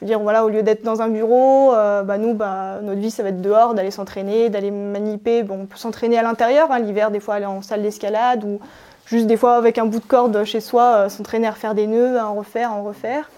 Veux 0.00 0.06
dire, 0.06 0.20
voilà, 0.20 0.44
au 0.44 0.48
lieu 0.48 0.62
d'être 0.62 0.82
dans 0.82 1.02
un 1.02 1.08
bureau, 1.08 1.72
bah, 1.72 2.16
nous, 2.18 2.32
bah, 2.32 2.78
notre 2.82 3.00
vie, 3.00 3.10
ça 3.10 3.22
va 3.22 3.28
être 3.28 3.42
dehors, 3.42 3.74
d'aller 3.74 3.90
s'entraîner, 3.90 4.48
d'aller 4.48 4.70
maniper. 4.70 5.42
Bon, 5.42 5.60
on 5.62 5.66
peut 5.66 5.76
s'entraîner 5.76 6.18
à 6.18 6.22
l'intérieur, 6.22 6.72
hein, 6.72 6.78
l'hiver, 6.78 7.10
des 7.10 7.20
fois 7.20 7.34
aller 7.34 7.46
en 7.46 7.60
salle 7.60 7.82
d'escalade 7.82 8.42
ou 8.44 8.60
juste 9.04 9.26
des 9.26 9.36
fois 9.36 9.56
avec 9.56 9.76
un 9.76 9.84
bout 9.84 9.98
de 10.00 10.06
corde 10.06 10.42
chez 10.44 10.60
soi, 10.60 11.10
s'entraîner 11.10 11.48
à 11.48 11.50
refaire 11.50 11.74
des 11.74 11.86
nœuds, 11.86 12.18
à 12.18 12.26
en 12.28 12.34
refaire, 12.34 12.70
à 12.70 12.74
en 12.74 12.82
refaire. 12.82 13.30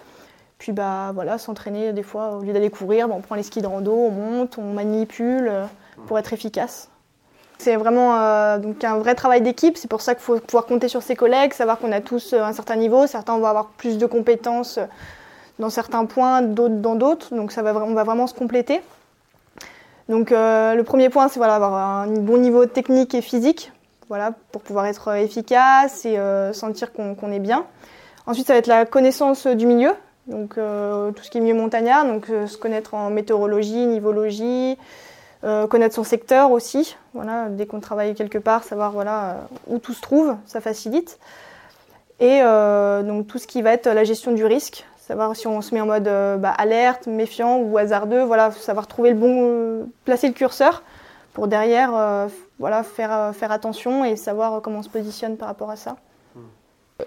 Puis 0.59 0.71
bah 0.71 1.11
voilà, 1.13 1.39
s'entraîner 1.39 1.93
des 1.93 2.05
fois, 2.05 2.37
au 2.37 2.43
lieu 2.43 2.53
d'aller 2.53 2.71
courir, 2.71 3.09
bah, 3.09 3.15
on 3.19 3.23
prend 3.23 3.35
les 3.35 3.43
skis 3.43 3.61
de 3.61 3.67
rando, 3.67 3.93
on 3.93 4.11
monte, 4.11 4.59
on 4.59 4.73
manipule 4.73 5.51
pour 6.07 6.17
être 6.19 6.33
efficace. 6.33 6.89
C'est 7.63 7.77
vraiment 7.77 8.17
euh, 8.17 8.59
donc 8.59 8.83
un 8.83 8.99
vrai 8.99 9.15
travail 9.15 9.41
d'équipe, 9.41 9.77
c'est 9.77 9.87
pour 9.87 10.01
ça 10.01 10.17
qu'il 10.17 10.25
faut 10.25 10.41
pouvoir 10.41 10.67
compter 10.67 10.89
sur 10.89 11.01
ses 11.01 11.15
collègues, 11.15 11.53
savoir 11.53 11.79
qu'on 11.79 11.93
a 11.93 12.01
tous 12.01 12.33
euh, 12.33 12.43
un 12.43 12.53
certain 12.53 12.75
niveau, 12.75 13.07
certains 13.07 13.39
vont 13.39 13.47
avoir 13.47 13.69
plus 13.69 13.99
de 13.99 14.07
compétences 14.07 14.79
euh, 14.79 14.87
dans 15.63 15.71
certains 15.71 16.05
points, 16.05 16.43
d'autres 16.43 16.75
dans 16.75 16.95
d'autres, 16.95 17.35
donc 17.35 17.53
ça 17.53 17.63
va, 17.63 17.73
vraiment 17.73 18.27
se 18.27 18.35
compléter. 18.35 18.83
Donc 20.09 20.31
le 20.31 20.83
premier 20.83 21.09
point, 21.09 21.29
c'est 21.29 21.39
voilà, 21.39 21.55
avoir 21.55 21.75
un 21.75 22.09
bon 22.09 22.37
niveau 22.37 22.67
technique 22.67 23.15
et 23.15 23.23
physique, 23.23 23.73
voilà, 24.09 24.33
pour 24.51 24.61
pouvoir 24.61 24.87
être 24.87 25.15
efficace 25.17 26.05
et 26.05 26.19
sentir 26.53 26.93
qu'on 26.93 27.33
est 27.33 27.39
bien. 27.39 27.65
Ensuite, 28.27 28.47
ça 28.47 28.53
va 28.53 28.59
être 28.59 28.67
la 28.67 28.85
connaissance 28.85 29.47
du 29.47 29.67
milieu, 29.67 29.93
donc 30.27 30.57
tout 30.57 31.23
ce 31.23 31.31
qui 31.31 31.39
est 31.39 31.41
milieu 31.41 31.55
montagnard, 31.55 32.05
donc 32.05 32.27
se 32.27 32.57
connaître 32.59 32.95
en 32.95 33.09
météorologie, 33.09 33.87
nivologie, 33.87 34.77
euh, 35.45 35.67
connaître 35.67 35.97
son 35.97 36.05
secteur 36.05 36.53
aussi, 36.53 36.97
voilà, 37.15 37.49
dès 37.49 37.67
qu'on 37.67 37.81
travaille 37.81 38.15
quelque 38.15 38.39
part, 38.39 38.63
savoir 38.63 38.93
voilà, 38.93 39.25
euh, 39.25 39.35
où 39.67 39.79
tout 39.81 39.93
se 39.93 40.01
trouve, 40.01 40.37
ça 40.47 40.61
facilite. 40.61 41.19
Et 42.21 42.43
euh, 42.43 43.03
donc 43.03 43.27
tout 43.27 43.39
ce 43.39 43.49
qui 43.49 43.61
va 43.61 43.73
être 43.73 43.89
la 43.89 44.05
gestion 44.05 44.31
du 44.31 44.45
risque, 44.45 44.87
savoir 45.13 45.37
si 45.37 45.47
on 45.47 45.61
se 45.61 45.75
met 45.75 45.81
en 45.81 45.87
mode 45.87 46.09
bah, 46.39 46.55
alerte, 46.57 47.07
méfiant 47.07 47.59
ou 47.59 47.77
hasardeux, 47.77 48.23
voilà, 48.23 48.51
savoir 48.51 48.87
trouver 48.87 49.11
le 49.11 49.17
bon, 49.17 49.89
placer 50.07 50.27
le 50.27 50.33
curseur 50.33 50.83
pour 51.35 51.49
derrière 51.49 51.93
voilà, 52.59 52.83
faire, 52.83 53.33
faire 53.35 53.53
attention 53.53 54.05
et 54.07 54.17
savoir 54.17 54.63
comment 54.63 54.79
on 54.79 54.83
se 54.83 54.89
positionne 54.89 55.37
par 55.37 55.49
rapport 55.49 55.71
à 55.71 55.77
ça. 55.77 55.97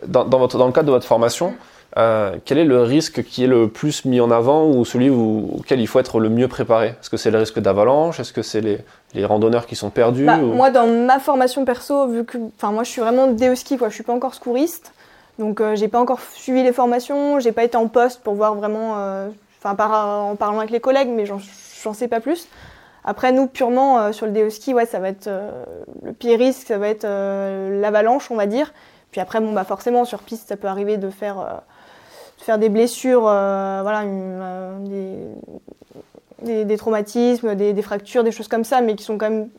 Dans, 0.06 0.24
dans, 0.24 0.38
votre, 0.38 0.58
dans 0.58 0.68
le 0.68 0.72
cadre 0.72 0.88
de 0.88 0.92
votre 0.92 1.08
formation, 1.08 1.56
euh, 1.98 2.36
quel 2.44 2.58
est 2.58 2.66
le 2.66 2.84
risque 2.84 3.24
qui 3.24 3.46
est 3.46 3.48
le 3.48 3.70
plus 3.70 4.04
mis 4.04 4.20
en 4.20 4.30
avant 4.30 4.68
ou 4.68 4.84
celui 4.84 5.10
auquel 5.10 5.80
il 5.80 5.88
faut 5.88 6.00
être 6.00 6.20
le 6.20 6.30
mieux 6.30 6.50
préparé? 6.50 6.88
Est-ce 6.88 7.10
que 7.10 7.16
c'est 7.16 7.32
le 7.32 7.40
risque 7.40 7.60
d'avalanche? 7.60 8.20
Est-ce 8.20 8.34
que 8.34 8.42
c'est 8.42 8.60
les, 8.60 8.80
les, 9.14 9.24
randonneurs 9.24 9.66
qui 9.66 9.78
sont 9.78 9.90
perdus 9.90 10.26
bah, 10.26 10.38
Moi, 10.38 10.72
dans 10.72 10.88
ma 10.88 11.20
formation 11.20 11.64
perso, 11.64 12.08
vu 12.08 12.26
que 12.26 12.38
moi 12.64 12.84
je 12.84 12.90
suis 12.90 13.02
vraiment 13.02 13.28
DE 13.28 13.56
ski, 13.56 13.78
quoi, 13.78 13.88
je 13.88 13.94
suis 13.94 14.04
pas 14.04 14.14
encore 14.14 14.34
secouriste, 14.34 14.92
donc 15.38 15.60
euh, 15.60 15.76
j'ai 15.76 15.88
pas 15.88 16.00
encore 16.00 16.20
suivi 16.34 16.64
les 16.64 16.72
formations, 16.72 17.40
j'ai 17.40 17.52
pas 17.52 17.64
été 17.64 17.76
en 17.78 17.88
poste 17.88 18.22
pour 18.22 18.36
voir 18.36 18.56
vraiment, 18.56 18.94
euh, 18.98 19.30
enfin 19.62 19.72
en 19.72 20.36
parlant 20.36 20.60
avec 20.60 20.72
les 20.72 20.80
collègues, 20.80 21.10
mais 21.10 21.26
j'en 21.26 21.94
sais 21.94 22.08
pas 22.08 22.20
plus. 22.20 22.48
Après, 23.04 23.32
nous, 23.32 23.46
purement 23.46 24.12
sur 24.12 24.26
le 24.26 24.32
DE 24.32 24.50
ski, 24.50 24.74
ouais, 24.74 24.88
ça 24.88 24.98
va 24.98 25.10
être 25.10 25.30
le 26.02 26.12
pire 26.12 26.40
risque, 26.40 26.66
ça 26.68 26.80
va 26.80 26.88
être 26.88 27.06
l'avalanche, 27.06 28.32
on 28.32 28.36
va 28.36 28.48
dire. 28.48 28.74
Puis 29.12 29.22
après, 29.22 29.40
bon, 29.42 29.54
bah 29.54 29.64
forcément, 29.64 30.06
sur 30.06 30.24
piste, 30.24 30.48
ça 30.48 30.58
peut 30.58 30.68
arriver 30.68 30.98
de 30.98 31.12
faire 31.12 31.62
faire 32.40 32.58
des 32.58 32.70
blessures, 32.70 33.22
voilà, 33.22 34.06
des, 36.42 36.78
traumatismes, 36.78 37.54
des, 37.54 37.82
fractures, 37.84 38.24
des 38.24 38.32
choses 38.32 38.48
comme 38.48 38.64
ça, 38.64 38.82
mais 38.82 38.96
qui 38.96 39.04
sont 39.04 39.20
quand 39.20 39.30
même 39.30 39.50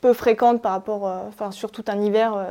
peu 0.00 0.12
fréquentes 0.12 0.60
par 0.60 0.72
rapport, 0.72 1.04
enfin, 1.28 1.52
sur 1.52 1.70
tout 1.70 1.84
un 1.86 2.00
hiver. 2.00 2.44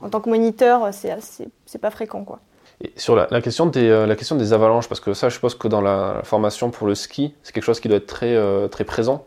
En 0.00 0.08
tant 0.08 0.20
que 0.20 0.28
moniteur, 0.28 0.90
c'est 0.92 1.78
pas 1.78 1.90
fréquent, 1.90 2.24
quoi. 2.24 2.40
Et 2.82 2.92
sur 2.96 3.16
la, 3.16 3.40
question 3.40 3.66
des, 3.66 3.88
la 4.06 4.16
question 4.16 4.36
des 4.36 4.52
avalanches, 4.52 4.86
parce 4.88 5.00
que 5.00 5.14
ça, 5.14 5.30
je 5.30 5.34
suppose 5.34 5.54
que 5.54 5.66
dans 5.66 5.80
la 5.80 6.20
formation 6.24 6.70
pour 6.70 6.86
le 6.86 6.94
ski, 6.94 7.34
c'est 7.42 7.52
quelque 7.52 7.64
chose 7.64 7.80
qui 7.80 7.88
doit 7.88 7.96
être 7.96 8.06
très, 8.06 8.36
très 8.68 8.84
présent. 8.84 9.24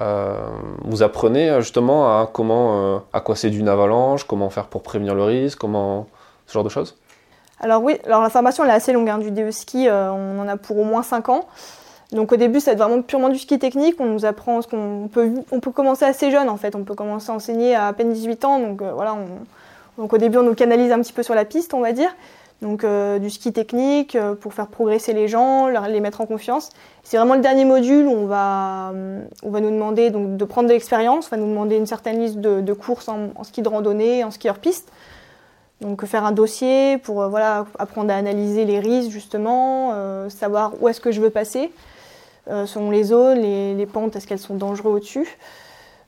Euh, 0.00 0.36
vous 0.82 1.02
apprenez 1.02 1.50
euh, 1.50 1.60
justement 1.60 2.20
à 2.20 2.28
comment, 2.32 2.96
euh, 2.96 2.98
à 3.12 3.20
quoi 3.20 3.34
c'est 3.34 3.50
d'une 3.50 3.68
avalanche, 3.68 4.24
comment 4.24 4.48
faire 4.48 4.66
pour 4.66 4.82
prévenir 4.82 5.14
le 5.14 5.24
risque, 5.24 5.58
comment 5.58 6.06
ce 6.46 6.52
genre 6.52 6.64
de 6.64 6.68
choses? 6.68 6.96
Alors 7.60 7.82
oui, 7.82 7.98
alors 8.06 8.22
la 8.22 8.30
formation 8.30 8.62
elle 8.62 8.70
est 8.70 8.74
assez 8.74 8.92
longue, 8.92 9.10
hein, 9.10 9.18
du 9.18 9.32
DE 9.32 9.50
ski, 9.50 9.88
on 9.90 10.38
en 10.38 10.46
a 10.46 10.56
pour 10.56 10.78
au 10.78 10.84
moins 10.84 11.02
5 11.02 11.28
ans. 11.28 11.48
Donc 12.12 12.32
au 12.32 12.36
début, 12.36 12.60
c'est 12.60 12.76
vraiment 12.76 13.02
purement 13.02 13.28
du 13.28 13.38
ski 13.38 13.58
technique. 13.58 13.96
On 14.00 14.06
nous 14.06 14.24
apprend 14.24 14.62
ce 14.62 14.68
qu'on 14.68 15.10
peut, 15.12 15.30
on 15.50 15.60
peut 15.60 15.72
commencer 15.72 16.04
assez 16.04 16.30
jeune 16.30 16.48
en 16.48 16.56
fait. 16.56 16.74
On 16.76 16.84
peut 16.84 16.94
commencer 16.94 17.30
à 17.30 17.34
enseigner 17.34 17.74
à 17.74 17.88
à 17.88 17.92
peine 17.92 18.12
18 18.12 18.44
ans. 18.44 18.60
Donc 18.60 18.80
voilà, 18.80 19.16
donc 19.98 20.12
au 20.12 20.18
début, 20.18 20.38
on 20.38 20.42
nous 20.42 20.54
canalise 20.54 20.92
un 20.92 21.00
petit 21.00 21.12
peu 21.12 21.22
sur 21.22 21.34
la 21.34 21.44
piste, 21.44 21.74
on 21.74 21.80
va 21.80 21.92
dire 21.92 22.14
donc 22.60 22.82
euh, 22.82 23.18
du 23.18 23.30
ski 23.30 23.52
technique 23.52 24.16
euh, 24.16 24.34
pour 24.34 24.52
faire 24.52 24.66
progresser 24.66 25.12
les 25.12 25.28
gens, 25.28 25.68
les 25.68 26.00
mettre 26.00 26.20
en 26.20 26.26
confiance. 26.26 26.70
C'est 27.04 27.16
vraiment 27.16 27.34
le 27.34 27.40
dernier 27.40 27.64
module 27.64 28.06
où 28.06 28.12
on 28.12 28.26
va, 28.26 28.90
euh, 28.94 29.22
nous 29.44 29.70
demander 29.70 30.10
de 30.10 30.44
prendre 30.44 30.68
de 30.68 30.72
l'expérience, 30.72 31.28
on 31.28 31.36
va 31.36 31.42
nous 31.42 31.48
demander 31.48 31.76
une 31.76 31.86
certaine 31.86 32.20
liste 32.20 32.38
de, 32.38 32.72
courses 32.72 33.08
en, 33.08 33.44
ski 33.44 33.62
de 33.62 33.68
randonnée, 33.68 34.24
en 34.24 34.30
ski 34.30 34.48
hors 34.48 34.58
piste. 34.58 34.90
Donc 35.80 36.04
faire 36.06 36.24
un 36.24 36.32
dossier 36.32 36.98
pour 36.98 37.28
voilà, 37.28 37.64
apprendre 37.78 38.12
à 38.12 38.16
analyser 38.16 38.64
les 38.64 38.80
risques 38.80 39.10
justement, 39.10 39.94
savoir 40.28 40.72
où 40.80 40.88
est-ce 40.88 41.00
que 41.00 41.12
je 41.12 41.20
veux 41.20 41.30
passer, 41.30 41.70
selon 42.48 42.90
les 42.90 43.04
zones, 43.04 43.38
les 43.38 43.86
pentes, 43.86 44.16
est-ce 44.16 44.26
qu'elles 44.26 44.40
sont 44.40 44.56
dangereuses 44.56 44.96
au-dessus. 44.96 45.38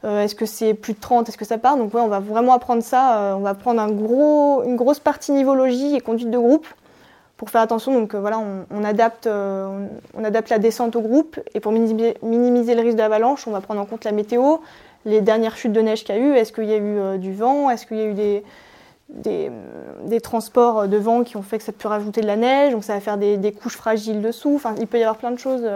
Euh, 0.04 0.22
est-ce 0.22 0.34
que 0.34 0.46
c'est 0.46 0.74
plus 0.74 0.94
de 0.94 1.00
30 1.00 1.28
Est-ce 1.28 1.36
que 1.36 1.44
ça 1.44 1.58
part? 1.58 1.76
Donc 1.76 1.92
ouais, 1.92 2.00
on 2.00 2.08
va 2.08 2.20
vraiment 2.20 2.54
apprendre 2.54 2.82
ça. 2.82 3.18
Euh, 3.18 3.34
on 3.34 3.40
va 3.40 3.54
prendre 3.54 3.82
une 3.82 4.76
grosse 4.76 5.00
partie 5.00 5.32
nivologie 5.32 5.94
et 5.94 6.00
conduite 6.00 6.30
de 6.30 6.38
groupe 6.38 6.66
pour 7.36 7.50
faire 7.50 7.60
attention. 7.60 7.92
Donc 7.92 8.14
euh, 8.14 8.20
voilà, 8.20 8.38
on, 8.38 8.84
adapte, 8.84 9.26
la 9.26 10.58
descente 10.58 10.96
au 10.96 11.02
groupe 11.02 11.38
et 11.54 11.60
pour 11.60 11.72
minimiser, 11.72 12.74
le 12.74 12.80
risque 12.80 12.96
d'avalanche, 12.96 13.46
on 13.46 13.50
va 13.50 13.60
prendre 13.60 13.80
en 13.80 13.86
compte 13.86 14.04
la 14.04 14.12
météo, 14.12 14.56
les 15.04 15.20
dernières 15.20 15.56
chutes 15.56 15.72
de 15.72 15.80
neige 15.80 16.04
qu'il 16.04 16.14
y 16.14 16.18
a 16.18 16.20
eu. 16.20 16.32
Est-ce 16.32 16.52
qu'il 16.52 16.64
y 16.64 16.72
a 16.72 16.78
eu 16.78 17.18
du 17.18 17.34
vent? 17.34 17.68
Est-ce 17.68 17.86
qu'il 17.86 17.98
y 17.98 18.02
a 18.02 18.06
eu 18.06 18.42
des, 19.10 20.20
transports 20.22 20.88
de 20.88 20.96
vent 20.96 21.24
qui 21.24 21.36
ont 21.36 21.42
fait 21.42 21.58
que 21.58 21.64
ça 21.64 21.72
peut 21.72 21.88
rajouter 21.88 22.22
de 22.22 22.26
la 22.26 22.36
neige? 22.36 22.72
Donc 22.72 22.84
ça 22.84 22.94
va 22.94 23.00
faire 23.00 23.18
des, 23.18 23.52
couches 23.52 23.76
fragiles 23.76 24.22
dessous. 24.22 24.54
Enfin, 24.56 24.74
il 24.80 24.86
peut 24.86 24.98
y 24.98 25.02
avoir 25.02 25.16
plein 25.16 25.30
de 25.30 25.38
choses, 25.38 25.68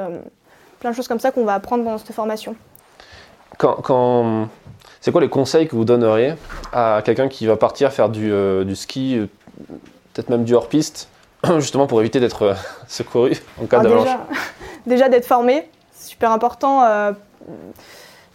plein 0.81 0.91
de 0.93 0.97
choses 0.97 1.09
comme 1.09 1.21
ça 1.21 1.31
qu'on 1.31 1.45
va 1.45 1.53
apprendre 1.53 1.85
dans 1.85 1.99
cette 1.99 2.13
formation. 2.13 2.57
Quand, 3.59 4.49
c'est 5.05 5.13
quoi 5.13 5.21
les 5.21 5.29
conseils 5.29 5.69
que 5.69 5.77
vous 5.77 5.85
donneriez 5.85 6.33
à 6.73 7.03
quelqu'un 7.05 7.29
qui 7.29 7.47
va 7.47 7.57
partir 7.57 7.93
faire 7.93 8.09
du, 8.09 8.33
euh, 8.33 8.75
ski, 8.75 9.19
euh, 9.19 9.27
peut-être 10.15 10.31
même 10.31 10.45
du 10.45 10.55
hors-piste, 10.55 11.09
justement 11.59 11.87
pour 11.87 12.01
éviter 12.01 12.21
d'être 12.21 12.43
euh, 12.43 12.55
secouru 12.89 13.37
en 13.61 13.67
cas 13.67 13.81
d'avalanche 13.81 14.09
Déjà, 14.87 15.11
d'être 15.11 15.27
formé, 15.27 15.69
c'est 15.93 16.13
super 16.13 16.31
important. 16.33 16.87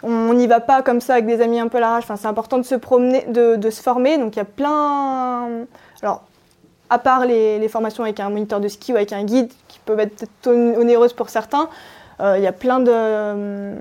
on 0.04 0.34
n'y 0.36 0.46
va 0.46 0.60
pas 0.60 0.84
comme 0.84 1.02
ça 1.02 1.14
avec 1.14 1.26
des 1.26 1.42
amis 1.42 1.60
un 1.60 1.68
peu 1.70 1.78
à 1.78 1.82
l'arrache. 1.82 2.04
Enfin, 2.04 2.16
c'est 2.16 2.28
important 2.28 2.60
de 2.60 2.64
se 2.64 2.76
promener, 2.76 3.24
de, 3.28 3.70
se 3.70 3.82
former. 3.82 4.18
Donc 4.18 4.36
il 4.36 4.38
y 4.38 4.42
a 4.42 4.46
plein. 4.46 5.66
Alors, 6.02 6.24
à 6.90 6.98
part 6.98 7.26
les, 7.26 7.60
les, 7.60 7.68
formations 7.68 8.04
avec 8.04 8.20
un 8.20 8.30
moniteur 8.30 8.60
de 8.60 8.68
ski 8.68 8.94
ou 8.94 8.96
avec 8.96 9.14
un 9.14 9.24
guide 9.24 9.52
qui 9.68 9.80
peuvent 9.86 10.00
être 10.00 10.28
onéreuses 10.48 11.14
pour 11.14 11.30
certains, 11.30 11.70
il 12.20 12.42
y 12.42 12.48
a 12.48 12.52
plein 12.52 12.86
euh, 12.86 13.76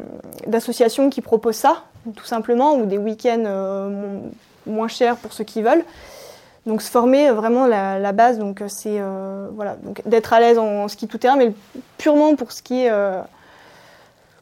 d'associations 0.46 1.10
qui 1.10 1.20
proposent 1.20 1.56
ça, 1.56 1.84
tout 2.14 2.24
simplement, 2.24 2.76
ou 2.76 2.86
des 2.86 2.98
week-ends 2.98 3.44
euh, 3.46 4.20
moins 4.66 4.88
chers 4.88 5.16
pour 5.16 5.32
ceux 5.32 5.44
qui 5.44 5.62
veulent. 5.62 5.84
Donc 6.66 6.82
se 6.82 6.90
former 6.90 7.30
vraiment 7.30 7.66
la, 7.66 8.12
base, 8.12 8.38
donc 8.38 8.62
c'est 8.68 9.00
voilà, 9.54 9.76
d'être 10.04 10.34
à 10.34 10.40
l'aise 10.40 10.58
en, 10.58 10.86
ski 10.88 11.08
tout 11.08 11.16
terrain, 11.16 11.36
mais 11.36 11.54
purement 11.96 12.36
pour 12.36 12.52
ce 12.52 12.62
qui 12.62 12.84
est 12.84 12.92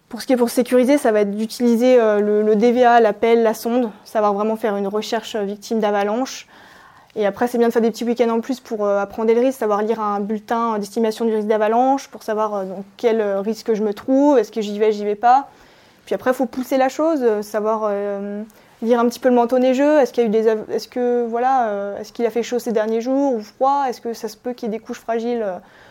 pour 0.09 0.20
ce 0.20 0.26
qui 0.26 0.32
est 0.32 0.37
pour 0.37 0.50
sécuriser, 0.50 0.98
ça 0.98 1.12
va 1.12 1.20
être 1.20 1.30
d'utiliser 1.30 1.96
le, 1.96 2.42
le, 2.42 2.56
DVA, 2.56 2.98
la 2.98 3.12
pelle, 3.12 3.44
la 3.44 3.54
sonde, 3.54 3.90
savoir 4.04 4.35
vraiment 4.35 4.56
faire 4.56 4.76
une 4.76 4.88
recherche 4.88 5.37
victime 5.37 5.78
d'avalanche, 5.78 6.48
et 7.18 7.24
après, 7.24 7.48
c'est 7.48 7.57
bien 7.57 7.68
de 7.68 7.72
faire 7.72 7.81
des 7.81 7.90
petits 7.90 8.05
week-ends 8.05 8.29
en 8.29 8.40
plus 8.40 8.61
pour 8.61 8.85
euh, 8.85 9.00
apprendre 9.00 9.33
le 9.33 9.40
risque, 9.40 9.59
savoir 9.59 9.81
lire 9.81 10.00
un 10.00 10.20
bulletin 10.20 10.79
d'estimation 10.79 11.24
du 11.24 11.35
risque 11.35 11.48
d'avalanche, 11.48 12.09
pour 12.09 12.22
savoir 12.22 12.55
euh, 12.55 12.64
dans 12.66 12.85
quel 12.98 13.22
euh, 13.22 13.40
risque 13.40 13.72
je 13.72 13.83
me 13.83 13.94
trouve, 13.94 14.38
est-ce 14.38 14.52
que 14.52 14.61
j'y 14.61 14.79
vais, 14.79 14.92
j'y 14.92 15.07
vais 15.07 15.14
pas. 15.14 15.48
Puis 16.05 16.14
après, 16.14 16.33
il 16.33 16.35
faut 16.35 16.44
pousser 16.44 16.76
la 16.76 16.90
chose, 16.90 17.24
savoir 17.40 17.90
lire 18.81 19.00
un 19.00 19.09
petit 19.09 19.18
peu 19.18 19.29
le 19.29 19.35
manteau 19.35 19.59
neigeux. 19.59 19.98
Est-ce 19.98 20.12
qu'il 22.12 22.26
a 22.26 22.31
fait 22.31 22.42
chaud 22.44 22.61
ces 22.61 22.70
derniers 22.70 23.00
jours 23.00 23.35
ou 23.35 23.40
froid? 23.40 23.87
Est-ce 23.88 24.00
que 24.00 24.12
ça 24.12 24.29
se 24.29 24.37
peut 24.37 24.52
qu'il 24.52 24.68
y 24.68 24.72
ait 24.72 24.79
des 24.79 24.85
couches 24.85 25.00
fragiles 25.00 25.44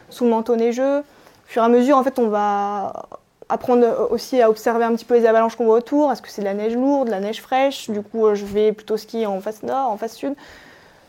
sous 0.09 0.23
le 0.23 0.29
manteau 0.29 0.55
neigeux? 0.55 0.99
Au 0.99 1.03
fur 1.47 1.63
et 1.63 1.65
à 1.65 1.67
mesure, 1.67 1.97
en 1.97 2.03
fait, 2.03 2.17
on 2.17 2.29
va 2.29 3.07
apprendre 3.49 4.07
aussi 4.09 4.41
à 4.41 4.49
observer 4.49 4.85
un 4.85 4.95
petit 4.95 5.03
peu 5.03 5.15
les 5.15 5.25
avalanches 5.25 5.57
qu'on 5.57 5.65
voit 5.65 5.79
autour. 5.79 6.13
Est-ce 6.13 6.21
que 6.21 6.29
c'est 6.29 6.43
de 6.43 6.47
la 6.47 6.53
neige 6.53 6.75
lourde, 6.75 7.07
de 7.07 7.11
la 7.11 7.19
neige 7.19 7.41
fraîche? 7.41 7.89
Du 7.89 8.01
coup, 8.01 8.33
je 8.33 8.45
vais 8.45 8.71
plutôt 8.71 8.95
skier 8.95 9.25
en 9.25 9.41
face 9.41 9.63
nord, 9.63 9.91
en 9.91 9.97
face 9.97 10.15
sud. 10.15 10.33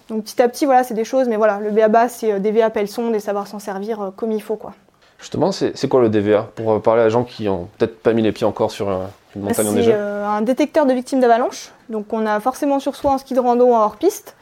Donc 0.09 0.25
petit 0.25 0.41
à 0.41 0.49
petit, 0.49 0.67
voilà, 0.67 0.85
c'est 0.85 0.95
des 0.95 1.05
choses, 1.05 1.29
mais 1.29 1.37
voilà, 1.37 1.59
le 1.59 1.71
BABA, 1.71 2.09
c'est 2.09 2.33
euh, 2.33 2.39
DVA, 2.39 2.71
pelle 2.71 2.89
sonde 2.89 3.15
et 3.15 3.21
savoir 3.21 3.47
s'en 3.47 3.59
servir 3.59 4.01
euh, 4.01 4.11
comme 4.15 4.31
il 4.31 4.43
faut, 4.43 4.57
quoi. 4.57 4.73
Justement, 5.19 5.51
c'est 5.51 5.89
quoi 5.89 6.03
le 6.03 6.11
DVA 6.11 6.51
Pour 6.55 6.73
euh, 6.73 6.79
parler 6.79 7.03
à 7.03 7.05
des 7.07 7.11
gens 7.11 7.25
qui 7.25 7.49
ont 7.49 7.69
peut-être 7.79 8.01
pas 8.01 8.13
mis 8.13 8.23
les 8.23 8.33
pieds 8.33 8.47
encore 8.47 8.71
sur 8.71 8.91
une 9.35 9.43
montagne 9.43 9.67
enneigée. 9.67 9.93
C'est 9.93 9.97
un 9.99 10.43
détecteur 10.43 10.85
de 10.85 10.93
victimes 10.93 11.21
d'avalanche. 11.21 11.73
Donc 11.89 12.13
on 12.13 12.27
a 12.27 12.39
forcément 12.39 12.81
sur 12.81 12.95
soi 12.95 13.13
en 13.13 13.19
ski 13.19 13.33
de 13.33 13.41
rando 13.41 13.65
ou 13.65 13.75
en 13.75 13.81
hors 13.81 13.97
piste. 13.97 14.37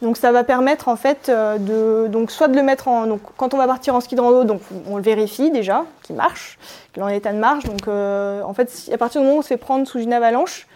Donc 0.00 0.16
ça 0.16 0.32
va 0.32 0.44
permettre 0.44 0.88
en 0.88 0.96
fait 0.96 1.28
de 1.28 2.06
donc 2.06 2.30
soit 2.30 2.48
de 2.48 2.56
le 2.56 2.62
mettre 2.62 2.86
en 2.86 3.08
donc 3.08 3.20
quand 3.36 3.52
on 3.52 3.58
va 3.58 3.66
partir 3.66 3.96
en 3.96 4.00
ski 4.00 4.14
de 4.14 4.20
rando 4.20 4.44
donc 4.44 4.60
on 4.88 4.96
le 4.96 5.02
vérifie 5.02 5.50
déjà 5.50 5.84
qu'il 6.04 6.14
marche 6.14 6.56
qu'il 6.92 7.02
est 7.02 7.04
en 7.04 7.08
état 7.08 7.32
de 7.32 7.38
marche 7.38 7.64
donc 7.64 7.88
en 7.88 8.54
fait 8.54 8.70
à 8.92 8.96
partir 8.96 9.20
du 9.20 9.26
moment 9.26 9.38
où 9.38 9.40
on 9.40 9.42
se 9.42 9.48
fait 9.48 9.56
prendre 9.56 9.88
sous 9.88 9.98
une 9.98 10.12
avalanche 10.12 10.68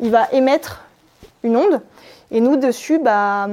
il 0.00 0.10
va 0.10 0.28
émettre 0.32 0.80
une 1.42 1.58
onde 1.58 1.82
et 2.30 2.40
nous, 2.40 2.56
dessus, 2.56 2.98
bah, 2.98 3.48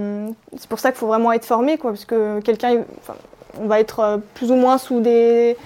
c'est 0.58 0.70
pour 0.70 0.80
ça 0.80 0.92
qu'il 0.92 1.00
faut 1.00 1.08
vraiment 1.08 1.32
être 1.32 1.46
formé, 1.46 1.78
parce 1.78 2.06
que 2.06 2.40
quelqu'un, 2.42 2.84
on 3.60 3.68
va 3.68 3.80
être 3.80 4.00
euh, 4.00 4.18
plus 4.36 4.52
ou 4.52 4.56
moins 4.56 4.78
sous 4.78 5.00
des, 5.00 5.58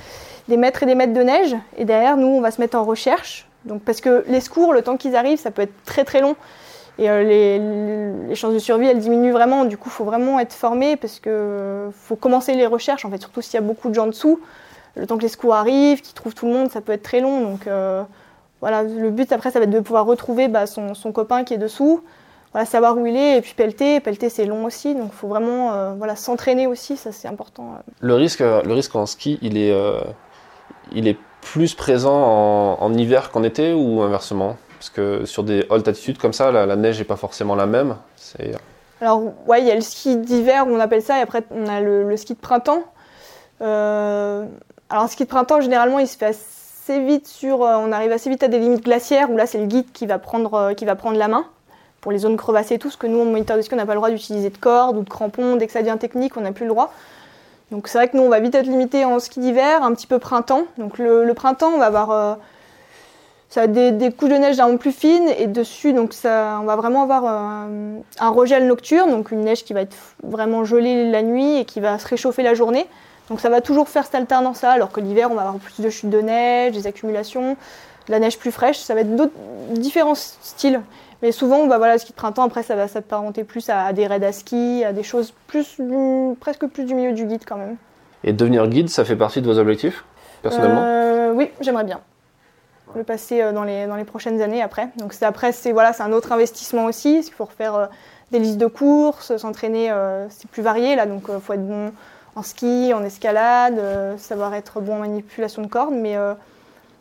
mètres 0.47 0.83
et 0.83 0.85
des 0.85 0.95
mètres 0.95 1.13
de 1.13 1.21
neige, 1.21 1.55
et 1.77 1.85
derrière, 1.85 2.17
nous, 2.17 2.27
on 2.27 2.41
va 2.41 2.51
se 2.51 2.61
mettre 2.61 2.77
en 2.77 2.83
recherche. 2.83 3.47
Parce 3.85 4.01
que 4.01 4.23
les 4.27 4.41
secours, 4.41 4.73
le 4.73 4.81
temps 4.81 4.97
qu'ils 4.97 5.15
arrivent, 5.15 5.39
ça 5.39 5.51
peut 5.51 5.61
être 5.61 5.83
très 5.85 6.03
très 6.03 6.19
long. 6.21 6.35
Et 6.97 7.09
euh, 7.09 8.27
les, 8.27 8.35
chances 8.35 8.53
de 8.53 8.59
survie, 8.59 8.87
elles 8.87 8.99
diminuent 8.99 9.31
vraiment. 9.31 9.65
Du 9.65 9.77
coup, 9.77 9.89
il 9.89 9.93
faut 9.93 10.03
vraiment 10.03 10.39
être 10.39 10.53
formé 10.53 10.95
parce 10.95 11.19
que 11.19 11.89
faut 11.93 12.15
commencer 12.15 12.53
les 12.53 12.65
recherches, 12.65 13.05
en 13.05 13.09
fait, 13.09 13.19
surtout 13.19 13.41
s'il 13.41 13.55
y 13.55 13.57
a 13.57 13.61
beaucoup 13.61 13.89
de 13.89 13.93
gens 13.93 14.07
dessous. 14.07 14.39
Le 14.95 15.07
temps 15.07 15.17
que 15.17 15.21
les 15.21 15.29
secours 15.29 15.55
arrivent, 15.55 16.01
qu'ils 16.01 16.13
trouvent 16.13 16.35
tout 16.35 16.47
le 16.47 16.53
monde, 16.53 16.69
ça 16.69 16.81
peut 16.81 16.91
être 16.91 17.03
très 17.03 17.21
long. 17.21 17.41
Donc, 17.41 17.67
euh, 17.67 18.03
voilà, 18.59 18.83
le 18.83 19.09
but 19.09 19.31
après, 19.31 19.51
ça 19.51 19.59
va 19.59 19.65
être 19.65 19.71
de 19.71 19.79
pouvoir 19.79 20.05
retrouver 20.05 20.47
bah, 20.47 20.65
son, 20.65 20.93
copain 21.11 21.43
qui 21.43 21.53
est 21.53 21.57
dessous, 21.57 22.03
voilà, 22.53 22.65
savoir 22.65 22.97
où 22.97 23.05
il 23.05 23.15
est 23.15 23.37
et 23.37 23.41
puis 23.41 23.53
pelleter. 23.53 23.99
Pelleter, 23.99 24.29
c'est 24.29 24.45
long 24.45 24.65
aussi, 24.65 24.93
donc 24.93 25.09
il 25.13 25.15
faut 25.15 25.27
vraiment 25.27 25.73
euh, 25.73 25.93
voilà, 25.97 26.15
s'entraîner 26.15 26.67
aussi, 26.67 26.97
ça 26.97 27.11
c'est 27.11 27.27
important. 27.27 27.75
Le 28.01 28.15
risque, 28.15 28.41
euh, 28.41 28.61
le 28.63 28.73
risque 28.73 28.95
en 28.95 29.05
ski, 29.05 29.39
il 29.41 29.57
est, 29.57 29.71
euh, 29.71 30.01
il 30.91 31.07
est 31.07 31.17
plus 31.41 31.73
présent 31.73 32.77
en, 32.79 32.93
hiver 32.93 33.31
qu'en 33.31 33.43
été 33.43 33.73
ou 33.73 34.01
inversement? 34.01 34.57
Parce 34.77 34.89
que 34.89 35.25
sur 35.25 35.43
des 35.43 35.65
hautes 35.69 35.87
altitudes 35.87 36.17
comme 36.17 36.33
ça, 36.33 36.51
la, 36.51 36.75
neige 36.75 36.99
n'est 36.99 37.05
pas 37.05 37.15
forcément 37.15 37.55
la 37.55 37.67
même. 37.67 37.95
Alors, 38.99 39.21
ouais, 39.47 39.61
il 39.61 39.67
y 39.67 39.71
a 39.71 39.75
le 39.75 39.81
ski 39.81 40.17
d'hiver, 40.17 40.65
on 40.67 40.79
appelle 40.79 41.01
ça, 41.01 41.19
et 41.19 41.21
après 41.21 41.43
on 41.51 41.67
a 41.67 41.81
le, 41.81 42.15
ski 42.17 42.33
de 42.33 42.39
printemps. 42.39 42.83
alors, 43.59 44.47
le 45.03 45.07
ski 45.07 45.23
de 45.23 45.29
printemps, 45.29 45.61
généralement, 45.61 45.99
il 45.99 46.07
se 46.07 46.17
fait 46.17 46.25
assez 46.25 46.99
vite 46.99 47.27
sur. 47.27 47.61
on 47.61 47.91
arrive 47.91 48.11
assez 48.11 48.29
vite 48.29 48.43
à 48.43 48.47
des 48.47 48.59
limites 48.59 48.83
glaciaires 48.83 49.31
où 49.31 49.37
là, 49.37 49.45
c'est 49.45 49.59
le 49.59 49.67
guide 49.67 49.91
qui 49.93 50.05
va 50.05 50.19
prendre, 50.19 50.73
qui 50.73 50.85
va 50.85 50.95
prendre 50.95 51.17
la 51.17 51.27
main 51.27 51.45
pour 52.01 52.11
les 52.11 52.17
zones 52.17 52.35
crevassées 52.35 52.75
et 52.75 52.79
tout, 52.79 52.89
ce 52.89 52.97
que 52.97 53.07
nous, 53.07 53.21
en 53.21 53.25
moniteur 53.25 53.55
de 53.55 53.61
ski, 53.61 53.73
on 53.73 53.77
n'a 53.77 53.85
pas 53.85 53.93
le 53.93 53.99
droit 53.99 54.09
d'utiliser 54.09 54.49
de 54.49 54.57
cordes 54.57 54.97
ou 54.97 55.03
de 55.03 55.09
crampons. 55.09 55.55
Dès 55.55 55.67
que 55.67 55.73
ça 55.73 55.81
devient 55.81 55.97
technique, 55.99 56.35
on 56.35 56.41
n'a 56.41 56.51
plus 56.51 56.65
le 56.65 56.71
droit. 56.71 56.91
Donc 57.71 57.87
c'est 57.87 57.97
vrai 57.97 58.09
que 58.09 58.17
nous, 58.17 58.23
on 58.23 58.29
va 58.29 58.39
vite 58.39 58.53
être 58.55 58.65
limité 58.65 59.05
en 59.05 59.19
ski 59.19 59.39
d'hiver, 59.39 59.83
un 59.83 59.93
petit 59.93 60.07
peu 60.07 60.19
printemps. 60.19 60.63
Donc 60.77 60.97
le, 60.97 61.31
printemps, 61.33 61.71
on 61.73 61.77
va 61.77 61.85
avoir 61.85 62.11
euh, 62.11 62.33
ça 63.49 63.67
des, 63.67 64.11
couches 64.11 64.29
de 64.29 64.35
neige 64.35 64.59
un 64.59 64.75
plus 64.77 64.91
fines 64.91 65.29
et 65.37 65.47
dessus, 65.47 65.93
donc 65.93 66.13
ça, 66.13 66.57
on 66.61 66.65
va 66.65 66.75
vraiment 66.75 67.03
avoir 67.03 67.23
euh, 67.25 67.99
un 68.19 68.29
regel 68.29 68.67
nocturne, 68.67 69.11
donc 69.11 69.31
une 69.31 69.41
neige 69.41 69.63
qui 69.63 69.73
va 69.73 69.81
être 69.81 69.95
vraiment 70.23 70.65
gelée 70.65 71.09
la 71.09 71.21
nuit 71.21 71.57
et 71.57 71.65
qui 71.65 71.79
va 71.79 71.99
se 71.99 72.07
réchauffer 72.07 72.43
la 72.43 72.55
journée. 72.55 72.87
Donc 73.29 73.39
ça 73.39 73.49
va 73.49 73.61
toujours 73.61 73.87
faire 73.87 74.03
cette 74.03 74.15
alternance-là, 74.15 74.71
alors 74.71 74.91
que 74.91 74.99
l'hiver, 74.99 75.29
on 75.31 75.35
va 75.35 75.43
avoir 75.43 75.55
plus 75.55 75.79
de 75.79 75.89
chutes 75.89 76.09
de 76.09 76.19
neige, 76.19 76.73
des 76.73 76.87
accumulations, 76.87 77.55
de 78.07 78.11
la 78.11 78.19
neige 78.19 78.37
plus 78.37 78.51
fraîche. 78.51 78.79
Ça 78.79 78.93
va 78.93 79.01
être 79.01 79.15
d'autres 79.15 79.33
différents 79.71 80.15
styles. 80.15 80.81
Mais 81.21 81.31
souvent, 81.31 81.67
bah 81.67 81.77
voilà, 81.77 81.93
le 81.93 81.99
ski 81.99 82.11
de 82.11 82.17
printemps, 82.17 82.43
après, 82.43 82.63
ça 82.63 82.75
va 82.75 82.87
s'apparenter 82.87 83.43
plus 83.43 83.69
à, 83.69 83.93
des 83.93 84.07
raids 84.07 84.25
à 84.25 84.31
ski, 84.31 84.83
à 84.83 84.93
des 84.93 85.03
choses 85.03 85.33
plus 85.47 85.79
presque 86.39 86.65
plus 86.67 86.85
du 86.85 86.95
milieu 86.95 87.13
du 87.13 87.25
guide 87.25 87.43
quand 87.45 87.57
même. 87.57 87.77
Et 88.23 88.33
devenir 88.33 88.67
guide, 88.67 88.89
ça 88.89 89.05
fait 89.05 89.15
partie 89.15 89.41
de 89.41 89.47
vos 89.47 89.59
objectifs, 89.59 90.03
personnellement 90.41 90.81
euh, 90.83 91.31
Oui, 91.33 91.51
j'aimerais 91.61 91.83
bien 91.83 91.99
le 92.93 93.05
passer 93.05 93.53
dans 93.53 93.63
les, 93.63 93.87
dans 93.87 93.95
les 93.95 94.03
prochaines 94.03 94.41
années 94.41 94.61
après. 94.61 94.89
Donc 94.97 95.13
c'est 95.13 95.23
après, 95.23 95.53
c'est 95.53 95.71
voilà, 95.71 95.93
c'est 95.93 96.03
un 96.03 96.11
autre 96.11 96.33
investissement 96.33 96.83
aussi, 96.85 97.19
il 97.25 97.31
faut 97.31 97.45
refaire 97.45 97.89
des 98.31 98.39
listes 98.39 98.57
de 98.57 98.67
courses, 98.67 99.37
s'entraîner, 99.37 99.93
c'est 100.27 100.49
plus 100.49 100.61
varié 100.61 100.97
là, 100.97 101.05
donc 101.05 101.23
il 101.33 101.39
faut 101.39 101.53
être 101.53 101.65
bon 101.65 101.93
en 102.35 102.43
ski, 102.43 102.91
en 102.93 103.01
escalade, 103.01 103.79
savoir 104.17 104.53
être 104.55 104.81
bon 104.81 104.95
en 104.95 104.99
manipulation 104.99 105.61
de 105.61 105.67
cordes, 105.67 105.93
mais 105.93 106.17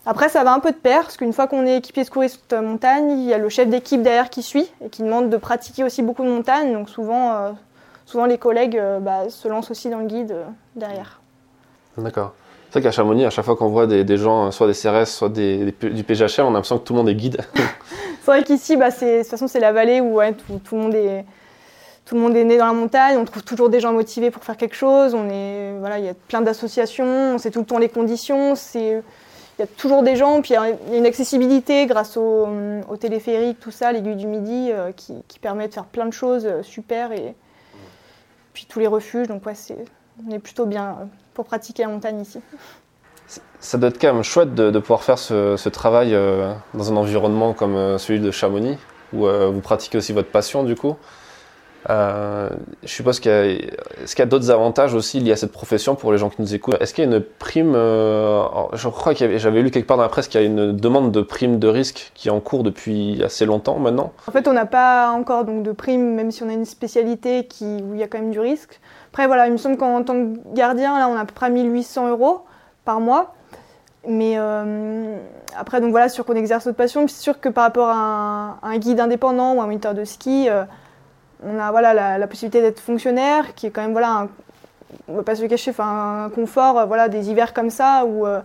après, 0.07 0.31
ça 0.31 0.45
va 0.45 0.53
un 0.53 0.61
peu 0.61 0.71
de 0.71 0.77
pair, 0.77 1.03
parce 1.03 1.17
qu'une 1.17 1.33
fois 1.33 1.47
qu'on 1.47 1.67
est 1.67 1.77
équipier 1.77 2.05
secouriste 2.05 2.55
montagne, 2.55 3.21
il 3.21 3.27
y 3.27 3.35
a 3.35 3.39
le 3.39 3.49
chef 3.51 3.69
d'équipe 3.69 4.03
derrière 4.03 4.31
qui 4.31 4.43
suit 4.43 4.71
et 4.85 4.89
qui 4.89 5.03
demande 5.03 5.29
de 5.29 5.37
pratiquer 5.37 5.85
aussi 5.85 6.03
beaucoup 6.03 6.25
de 6.25 6.31
montagne. 6.31 6.73
Donc 6.73 6.89
souvent, 6.89 7.33
euh, 7.33 7.51
souvent 8.07 8.25
les 8.25 8.39
collègues 8.39 8.79
euh, 8.79 8.99
bah, 8.99 9.29
se 9.29 9.47
lancent 9.47 9.71
aussi 9.71 9.91
dans 9.91 9.99
le 9.99 10.07
guide 10.07 10.33
euh, 10.33 10.45
derrière. 10.75 11.21
D'accord. 11.99 12.33
C'est 12.71 12.79
vrai 12.79 12.89
qu'à 12.89 12.93
Chamonix, 12.93 13.27
à 13.27 13.31
chaque 13.31 13.45
fois 13.45 13.57
qu'on 13.57 13.69
voit 13.69 13.87
des, 13.87 14.17
gens, 14.17 14.51
soit 14.53 14.69
des 14.69 14.75
CRS, 14.75 15.07
soit 15.07 15.29
des, 15.29 15.75
du 15.83 16.05
PGHR, 16.05 16.41
on 16.41 16.49
a 16.49 16.53
l'impression 16.53 16.79
que 16.79 16.85
tout 16.85 16.93
le 16.93 16.99
monde 16.99 17.09
est 17.09 17.15
guide. 17.15 17.39
c'est 17.55 18.27
vrai 18.27 18.45
qu'ici, 18.45 18.77
bah, 18.77 18.91
de 18.91 19.19
toute 19.19 19.29
façon, 19.29 19.49
c'est 19.49 19.61
la 19.61 19.73
vallée 19.73 20.01
où 20.01 20.21
tout, 20.65 20.77
le 20.77 20.81
monde 20.81 20.95
est, 20.95 21.25
tout 22.07 22.15
le 22.15 22.21
monde 22.21 22.37
est 22.37 22.45
né 22.45 22.57
dans 22.57 22.67
la 22.67 22.73
montagne, 22.73 23.19
on 23.19 23.25
trouve 23.25 23.43
toujours 23.43 23.71
des 23.71 23.81
gens 23.81 23.93
motivés 23.93 24.31
pour 24.31 24.45
faire 24.45 24.57
quelque 24.57 24.77
chose. 24.77 25.15
On 25.15 25.29
est, 25.29 25.75
voilà, 25.81 25.99
il 25.99 26.05
y 26.05 26.09
a 26.09 26.15
plein 26.15 26.43
d'associations, 26.43 27.35
on 27.35 27.39
sait 27.39 27.51
tout 27.51 27.59
le 27.59 27.67
temps 27.67 27.79
les 27.79 27.89
conditions. 27.89 28.55
C'est 28.55 29.03
il 29.61 29.65
y 29.65 29.69
a 29.69 29.77
toujours 29.77 30.03
des 30.03 30.17
gens, 30.17 30.41
puis 30.41 30.55
il 30.55 30.55
y 30.55 30.57
a 30.57 30.97
une 30.97 31.05
accessibilité 31.05 31.85
grâce 31.85 32.17
au, 32.17 32.49
au 32.89 32.97
téléphérique, 32.97 33.61
tout 33.61 33.71
ça, 33.71 33.93
l'aiguille 33.93 34.17
du 34.17 34.27
Midi, 34.27 34.71
euh, 34.73 34.91
qui, 34.93 35.39
permet 35.39 35.69
de 35.69 35.75
faire 35.75 35.85
plein 35.85 36.07
de 36.07 36.15
choses 36.15 36.47
euh, 36.47 36.63
super. 36.63 37.13
Et 37.13 37.35
puis 38.55 38.65
tous 38.67 38.81
les 38.81 38.87
refuges, 38.87 39.29
donc 39.29 39.45
ouais, 39.45 39.53
on 40.27 40.31
est 40.31 40.39
plutôt 40.39 40.65
bien 40.65 40.85
euh, 40.89 41.05
pour 41.35 41.45
pratiquer 41.45 41.83
la 41.83 41.91
montagne 41.91 42.23
ici. 42.23 42.41
Ça 43.59 43.77
doit 43.77 43.91
être 43.91 44.01
quand 44.01 44.15
même 44.15 44.23
chouette 44.23 44.55
de, 44.55 44.79
pouvoir 44.79 45.03
faire 45.03 45.19
ce, 45.19 45.69
travail 45.69 46.13
dans 46.73 46.93
un 46.93 46.97
environnement 46.97 47.53
comme 47.53 47.99
celui 47.99 48.19
de 48.19 48.31
Chamonix, 48.31 48.79
où 49.13 49.27
vous 49.27 49.61
pratiquez 49.61 49.99
aussi 49.99 50.15
votre 50.15 50.31
passion 50.31 50.65
du 50.65 50.75
coup. 50.75 50.97
Euh, 51.89 52.51
je 52.83 52.89
suppose 52.89 53.21
qu'il 53.21 53.31
y 53.31 53.35
a, 53.35 53.45
est-ce 53.47 54.15
qu'il 54.15 54.23
y 54.23 54.23
a 54.23 54.27
d'autres 54.27 54.51
avantages 54.51 54.93
aussi 54.93 55.19
liés 55.21 55.33
à 55.33 55.37
cette 55.37 55.53
profession 55.53 55.95
pour 55.95 56.13
les 56.13 56.19
gens 56.19 56.29
qui 56.29 56.43
nous 56.43 56.55
écoutent? 56.55 56.77
Est-ce 56.81 56.93
qu'il 56.93 57.05
y 57.05 57.07
a 57.07 57.11
une 57.11 57.21
prime 57.21 57.73
euh, 57.75 58.45
Je 58.75 58.89
crois 58.89 59.15
que 59.15 59.39
j'avais 59.39 59.63
lu 59.63 59.71
quelque 59.71 59.87
part 59.87 59.97
dans 59.97 60.03
la 60.03 60.11
presse 60.11 60.29
qu'il 60.29 60.41
y 60.41 60.45
a 60.45 60.47
une 60.47 60.77
demande 60.77 61.11
de 61.11 61.23
prime 61.23 61.59
de 61.59 61.69
risque 61.69 62.13
qui 62.15 62.29
est 62.29 62.31
en 62.31 62.41
cours 62.41 62.63
depuis 62.65 63.23
assez 63.25 63.47
longtemps 63.47 63.79
maintenant. 63.79 64.13
En 64.27 64.33
fait, 64.33 64.47
on 64.47 64.53
n'a 64.53 64.67
pas 64.67 65.11
encore 65.11 65.45
donc 65.45 65.63
de 65.63 65.73
prime, 65.73 66.15
même 66.15 66.31
si 66.31 66.43
on 66.43 66.49
a 66.49 66.53
une 66.53 66.67
spécialité 66.67 67.47
qui, 67.47 67.65
où 67.65 67.95
il 67.95 68.01
y 68.01 68.03
a 68.03 68.09
quand 68.09 68.19
même 68.19 68.31
du 68.31 68.41
risque. 68.41 68.79
Après, 69.11 69.27
voilà, 69.27 69.47
il 69.47 69.53
me 69.53 69.57
semble 69.57 69.79
qu'en 69.79 70.03
tant 70.05 70.15
que 70.15 70.55
gardien, 70.55 70.99
là, 70.99 71.09
on 71.09 71.17
a 71.17 71.21
à 71.21 71.25
peu 71.25 71.35
près 71.35 71.51
1800 71.51 72.09
euros 72.11 72.43
par 72.85 73.01
mois. 73.01 73.35
Mais 74.07 74.35
euh, 74.37 75.17
après, 75.57 75.81
donc 75.81 75.91
voilà, 75.91 76.09
sûr 76.09 76.25
qu'on 76.25 76.35
exerce 76.35 76.67
notre 76.67 76.79
passion. 76.79 77.07
c'est 77.07 77.21
sûr 77.21 77.41
que 77.41 77.51
par 77.51 77.65
rapport 77.65 77.89
à 77.89 78.59
un, 78.63 78.79
guide 78.79 79.01
indépendant 79.01 79.55
ou 79.55 79.61
un 79.61 79.67
moniteur 79.67 79.95
de 79.95 80.05
ski, 80.05 80.49
on 81.43 81.59
a 81.59 81.71
voilà, 81.71 82.19
la, 82.19 82.27
possibilité 82.27 82.61
d'être 82.61 82.81
fonctionnaire, 82.81 83.55
qui 83.55 83.67
est 83.67 83.71
quand 83.71 83.83
même, 83.83 83.93
voilà, 83.93 84.13
un, 84.13 84.29
on 85.09 85.15
va 85.17 85.23
pas 85.23 85.35
se 85.35 85.45
cacher, 85.45 85.73
un 85.79 86.31
confort, 86.35 86.79
euh, 86.79 86.85
voilà, 86.85 87.09
des 87.09 87.31
hivers 87.31 87.55
comme 87.55 87.71
ça, 87.71 88.05
où 88.07 88.27
euh, 88.27 88.41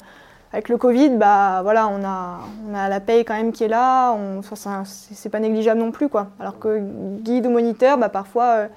avec 0.53 0.69
le 0.69 0.77
Covid, 0.77 1.09
bah, 1.09 1.61
voilà, 1.63 1.87
on, 1.87 2.03
a, 2.03 2.39
on 2.69 2.73
a 2.75 2.89
la 2.89 2.99
paye 2.99 3.25
quand 3.25 3.33
même 3.33 3.51
qui 3.51 3.63
est 3.63 3.69
là, 3.69 4.15
c'est 4.85 5.29
pas 5.29 5.39
négligeable 5.39 5.79
non 5.79 5.91
plus. 5.91 6.07
Quoi. 6.07 6.27
Alors 6.39 6.59
que 6.59 6.79
guide 7.21 7.45
ou 7.47 7.49
moniteur, 7.49 7.97
bah, 7.97 8.09
parfois, 8.09 8.43
euh, 8.43 8.67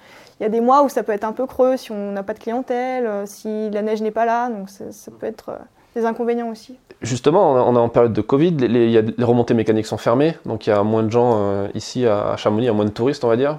il 0.41 0.43
y 0.45 0.47
a 0.47 0.49
des 0.49 0.61
mois 0.61 0.83
où 0.83 0.89
ça 0.89 1.03
peut 1.03 1.13
être 1.13 1.25
un 1.25 1.33
peu 1.33 1.47
creux 1.47 1.77
si 1.77 1.93
on 1.93 2.13
n'a 2.13 2.23
pas 2.23 2.35
de 2.35 2.39
clientèle, 2.39 3.27
si 3.27 3.71
la 3.71 3.83
neige 3.83 4.03
n'est 4.03 4.13
pas 4.13 4.25
là, 4.25 4.49
donc 4.49 4.69
ça 4.71 5.11
peut 5.19 5.27
être 5.27 5.59
des 5.97 6.05
inconvénients 6.05 6.49
aussi. 6.49 6.79
Justement, 7.03 7.55
on 7.55 7.75
est 7.75 7.79
en 7.79 7.89
période 7.89 8.13
de 8.13 8.21
Covid, 8.21 8.53
les, 8.53 9.03
les, 9.03 9.25
remontées 9.25 9.55
mécaniques 9.55 9.87
sont 9.87 9.97
fermées, 9.97 10.37
donc 10.47 10.69
il 10.69 10.71
y 10.71 10.73
a 10.73 10.85
moins 10.85 11.03
de 11.03 11.11
gens 11.11 11.67
ici 11.75 12.07
à 12.07 12.37
Chamonix, 12.37 12.67
il 12.67 12.67
y 12.67 12.71
a 12.71 12.73
moins 12.73 12.85
de 12.85 12.91
touristes, 12.91 13.25
on 13.25 13.29
va 13.29 13.37
dire. 13.37 13.59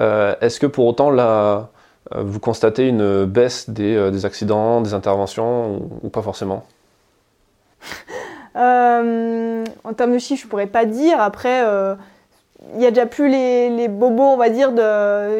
Euh, 0.00 0.34
est-ce 0.40 0.60
que 0.60 0.66
pour 0.66 0.86
autant, 0.86 1.10
là, 1.10 1.68
euh, 2.14 2.22
vous 2.22 2.40
constatez 2.40 2.88
une 2.88 3.24
baisse 3.24 3.70
des, 3.70 3.96
euh, 3.96 4.24
accidents, 4.24 4.80
des 4.80 4.94
interventions, 4.94 5.88
ou, 6.02 6.08
pas 6.08 6.22
forcément? 6.22 6.64
En 8.54 9.92
termes 9.94 10.14
de 10.14 10.18
chiffres, 10.18 10.40
je 10.40 10.46
ne 10.46 10.50
pourrais 10.50 10.66
pas 10.66 10.84
dire. 10.86 11.20
Après, 11.20 11.62
il 12.72 12.78
n'y 12.78 12.86
a 12.86 12.90
déjà 12.90 13.06
plus 13.06 13.28
les, 13.28 13.88
bobos, 13.88 14.22
on 14.22 14.36
va 14.36 14.48
dire, 14.48 14.70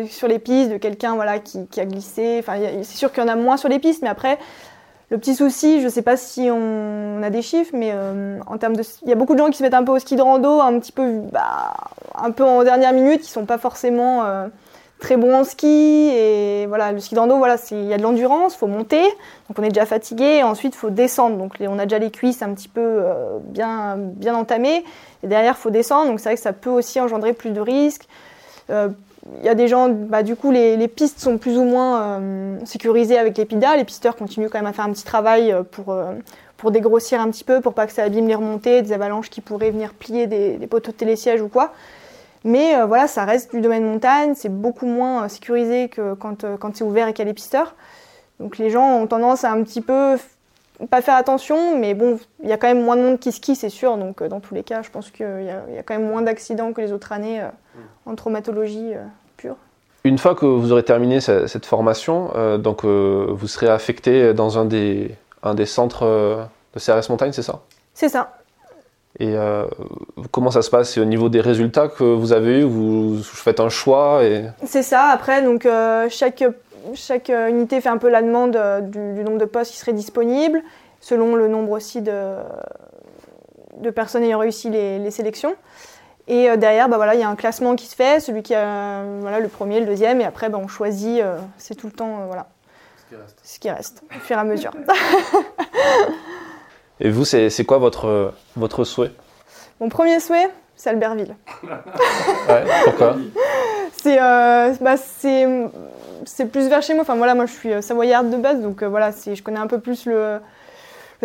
sur 0.09 0.29
les 0.29 0.39
pistes, 0.39 0.71
de 0.71 0.77
quelqu'un 0.77 1.15
voilà, 1.15 1.39
qui, 1.39 1.67
a 1.79 1.87
glissé. 1.87 2.37
Enfin, 2.41 2.59
c'est 2.83 2.97
sûr 2.97 3.13
qu'il 3.13 3.23
y 3.23 3.27
en 3.27 3.29
a 3.29 3.37
moins 3.37 3.57
sur 3.57 3.69
les 3.69 3.79
pistes, 3.79 4.03
mais 4.03 4.09
après, 4.09 4.39
le 5.11 5.19
petit 5.19 5.37
souci, 5.37 5.81
je 5.81 5.85
ne 5.85 5.91
sais 5.91 6.03
pas 6.03 6.17
si 6.17 6.49
on, 6.51 7.23
a 7.23 7.31
des 7.31 7.43
chiffres, 7.43 7.71
mais 7.75 7.95
en 8.47 8.59
termes 8.59 8.75
de, 8.77 8.83
il 9.03 9.09
y 9.09 9.13
a 9.13 9.15
beaucoup 9.15 9.35
de 9.35 9.39
gens 9.39 9.51
qui 9.51 9.59
se 9.59 9.63
mettent 9.63 9.75
un 9.75 9.85
peu 9.85 9.93
au 9.93 9.99
ski 9.99 10.17
de 10.17 10.23
rando, 10.23 10.61
un 10.61 10.79
petit 10.81 10.93
peu, 10.93 11.21
bah, 11.33 11.75
un 12.17 12.31
peu 12.31 12.45
en 12.45 12.65
dernière 12.65 12.93
minute, 12.93 13.21
qui 13.21 13.31
sont 13.31 13.47
pas 13.47 13.59
forcément 13.59 14.25
euh, 14.25 14.49
très 14.99 15.17
bons 15.17 15.35
en 15.35 15.45
ski. 15.45 16.11
Et 16.13 16.67
voilà, 16.67 16.93
le 16.93 17.01
ski 17.01 17.15
d'ando, 17.15 17.37
voilà, 17.37 17.57
il 17.71 17.85
y 17.85 17.95
a 17.95 17.99
de 17.99 18.03
l'endurance, 18.03 18.57
faut 18.57 18.67
monter, 18.67 19.03
donc 19.03 19.59
on 19.59 19.63
est 19.63 19.69
déjà 19.69 19.87
fatigué. 19.87 20.39
Et 20.39 20.43
ensuite, 20.43 20.75
faut 20.75 20.91
descendre, 20.91 21.37
donc 21.37 21.55
on 21.61 21.79
a 21.79 21.85
déjà 21.85 21.99
les 21.99 22.11
cuisses 22.11 22.43
un 22.43 22.53
petit 22.55 22.69
peu 22.69 22.81
euh, 22.81 23.39
bien, 23.41 24.35
entamées. 24.35 24.85
Et 25.23 25.29
derrière, 25.29 25.57
faut 25.57 25.71
descendre, 25.71 26.11
donc 26.11 26.21
c'est 26.21 26.31
vrai 26.31 26.37
que 26.37 26.43
ça 26.43 26.53
peut 26.53 26.71
aussi 26.71 27.01
engendrer 27.01 27.33
plus 27.33 27.51
de 27.51 27.61
risques. 27.61 28.09
Euh, 28.71 28.89
y 29.43 29.49
a 29.49 29.55
des 29.55 29.69
gens, 29.69 29.89
bah, 29.89 30.23
du 30.23 30.37
coup, 30.37 30.51
les, 30.51 30.89
pistes 30.89 31.21
sont 31.21 31.39
plus 31.39 31.59
ou 31.59 31.65
moins 31.65 32.21
sécurisées 32.65 33.19
avec 33.19 33.37
les 33.39 33.45
PIDA. 33.45 33.77
Les 33.77 33.85
pisteurs 33.85 34.17
continuent 34.17 34.49
quand 34.49 34.59
même 34.59 34.67
à 34.67 34.73
faire 34.73 34.85
un 34.85 34.93
petit 34.93 35.05
travail 35.05 35.55
pour, 35.73 35.95
pour 36.57 36.71
dégrossir 36.71 37.21
un 37.21 37.31
petit 37.31 37.45
peu, 37.45 37.61
pour 37.61 37.75
pas 37.75 37.87
que 37.87 37.93
ça 37.93 38.03
abîme 38.03 38.29
les 38.29 38.35
remontées, 38.35 38.83
des 38.83 38.93
avalanches 38.93 39.31
qui 39.31 39.41
pourraient 39.41 39.71
venir 39.71 39.93
plier 39.95 40.27
des, 40.27 40.67
poteaux 40.67 40.93
de 40.93 40.97
télésiège 40.97 41.41
ou 41.41 41.49
quoi. 41.49 41.73
Mais 42.45 42.77
euh, 42.77 42.87
voilà, 42.87 43.09
ça 43.09 43.25
reste 43.25 43.55
du 43.55 43.61
domaine 43.61 43.85
montagne, 43.85 44.35
c'est 44.37 44.49
beaucoup 44.49 44.87
moins 44.87 45.25
euh, 45.25 45.29
sécurisé 45.29 45.89
que 45.89 46.15
quand, 46.15 46.45
euh, 46.45 46.57
quand 46.57 46.77
c'est 46.77 46.85
ouvert 46.85 47.09
et 47.09 47.13
qu'il 47.13 47.25
y 47.25 47.27
a 47.27 47.31
les 47.31 47.35
pisteurs. 47.35 47.75
Donc 48.39 48.59
les 48.59 48.71
gens 48.71 49.01
ont 49.01 49.07
tendance 49.07 49.45
à 49.45 49.51
un 49.51 49.63
petit 49.65 49.81
peu 49.81 50.17
pas 50.91 51.01
faire 51.01 51.17
attention, 51.17 51.79
mais 51.79 51.95
bon, 51.95 52.19
il 52.43 52.49
y 52.49 52.53
a 52.53 52.57
quand 52.57 52.69
même 52.69 52.83
moins 52.83 52.97
de 52.97 53.03
monde 53.03 53.19
qui 53.19 53.33
skie, 53.33 53.57
c'est 53.57 53.71
sûr. 53.71 53.97
Donc 53.97 54.23
dans 54.23 54.41
tous 54.41 54.55
les 54.55 54.63
cas, 54.63 54.83
je 54.83 54.91
pense 54.91 55.11
qu'il 55.11 55.27
y, 55.45 55.79
a 55.79 55.83
quand 55.83 55.95
même 55.95 56.09
moins 56.09 56.23
d'accidents 56.23 56.73
que 56.73 56.81
les 56.81 56.93
autres 56.93 57.13
années 57.13 57.43
en 58.05 58.15
traumatologie 58.15 58.93
pure. 59.37 59.57
Une 60.05 60.19
fois 60.19 60.35
que 60.35 60.47
vous 60.47 60.73
aurez 60.73 60.83
terminé 60.83 61.21
cette 61.21 61.67
formation, 61.67 62.31
donc 62.59 62.85
vous 62.85 63.49
serez 63.49 63.69
affecté 63.69 64.35
dans 64.35 64.59
un 64.59 64.65
des, 64.65 65.15
un 65.43 65.55
des 65.55 65.67
centres 65.67 66.49
de 66.75 66.79
CRS 66.79 67.09
Montagne, 67.11 67.33
c'est 67.33 67.43
ça? 67.43 67.61
C'est 67.95 68.11
ça. 68.11 68.37
Et 69.19 69.35
euh, 69.35 69.65
comment 70.31 70.51
ça 70.51 70.61
se 70.61 70.69
passe? 70.69 70.93
C'est 70.93 71.01
au 71.01 71.07
niveau 71.07 71.29
des 71.29 71.41
résultats 71.41 71.89
que 71.89 72.05
vous 72.05 72.33
avez 72.33 72.61
eu 72.61 72.65
Vous 72.65 73.23
faites 73.23 73.61
un 73.61 73.71
choix 73.71 74.23
et... 74.25 74.45
C'est 74.65 74.83
ça. 74.83 75.05
Après, 75.05 75.43
donc 75.43 75.65
euh, 75.65 76.07
chaque, 76.11 76.45
chaque 76.95 77.29
unité 77.29 77.81
fait 77.81 77.89
un 77.89 77.99
peu 77.99 78.09
la 78.09 78.23
demande 78.23 78.57
euh, 78.57 78.81
du, 78.81 79.23
nombre 79.25 79.39
de 79.39 79.45
postes 79.45 79.73
qui 79.73 79.79
seraient 79.79 79.93
disponibles, 79.93 80.63
selon 81.01 81.35
le 81.35 81.49
nombre 81.49 81.73
aussi 81.73 82.03
de, 82.03 82.35
de 83.79 83.91
personnes 83.91 84.23
ayant 84.25 84.39
réussi 84.39 84.71
les, 84.71 84.99
les 84.99 85.11
sélections. 85.11 85.55
Et 86.29 86.57
derrière, 86.57 86.89
bah, 86.89 86.97
voilà, 86.97 87.15
il 87.15 87.21
y 87.21 87.23
a 87.23 87.29
un 87.29 87.37
classement 87.37 87.77
qui 87.77 87.87
se 87.87 87.95
fait, 87.95 88.19
celui 88.19 88.43
qui 88.43 88.53
a 88.53 89.05
voilà, 89.21 89.39
le 89.39 89.47
premier, 89.47 89.79
le 89.79 89.87
deuxième, 89.87 90.21
et 90.21 90.25
après 90.25 90.49
bah, 90.49 90.59
on 90.61 90.67
choisit, 90.67 91.23
c'est 91.57 91.77
tout 91.77 91.87
le 91.87 91.93
temps 91.93 92.27
voilà, 92.27 92.49
ce 92.99 93.07
qui 93.07 93.15
reste, 93.15 93.41
ce 93.45 93.59
qui 93.61 93.71
reste 93.71 94.03
au 94.11 94.19
fur 94.19 94.37
et 94.37 94.41
à 94.41 94.45
mesure. 94.45 94.73
Et 97.01 97.11
vous, 97.11 97.25
c'est 97.25 97.65
quoi 97.65 97.79
votre, 97.79 98.33
votre 98.57 98.85
souhait? 98.85 99.13
Mon 99.81 99.89
premier 99.89 100.19
souhait, 100.19 100.49
c'est 100.77 100.91
Albertville. 100.91 101.37
ouais, 101.63 102.65
pourquoi? 102.85 103.17
Euh, 104.07 104.75
bah, 104.81 104.97
C'est 104.97 106.47
plus 106.47 106.69
vers 106.69 106.83
chez 106.83 106.95
moi. 106.95 107.03
Enfin 107.03 107.17
voilà, 107.17 107.35
moi 107.35 107.47
je 107.47 107.53
suis 107.53 107.73
euh, 107.73 107.81
savoyarde 107.81 108.31
de 108.31 108.37
base, 108.37 108.61
donc 108.61 108.83
euh, 108.83 109.11
je 109.35 109.43
connais 109.43 109.59
un 109.59 109.67
peu 109.67 109.81
plus 109.81 110.07
le, 110.07 110.41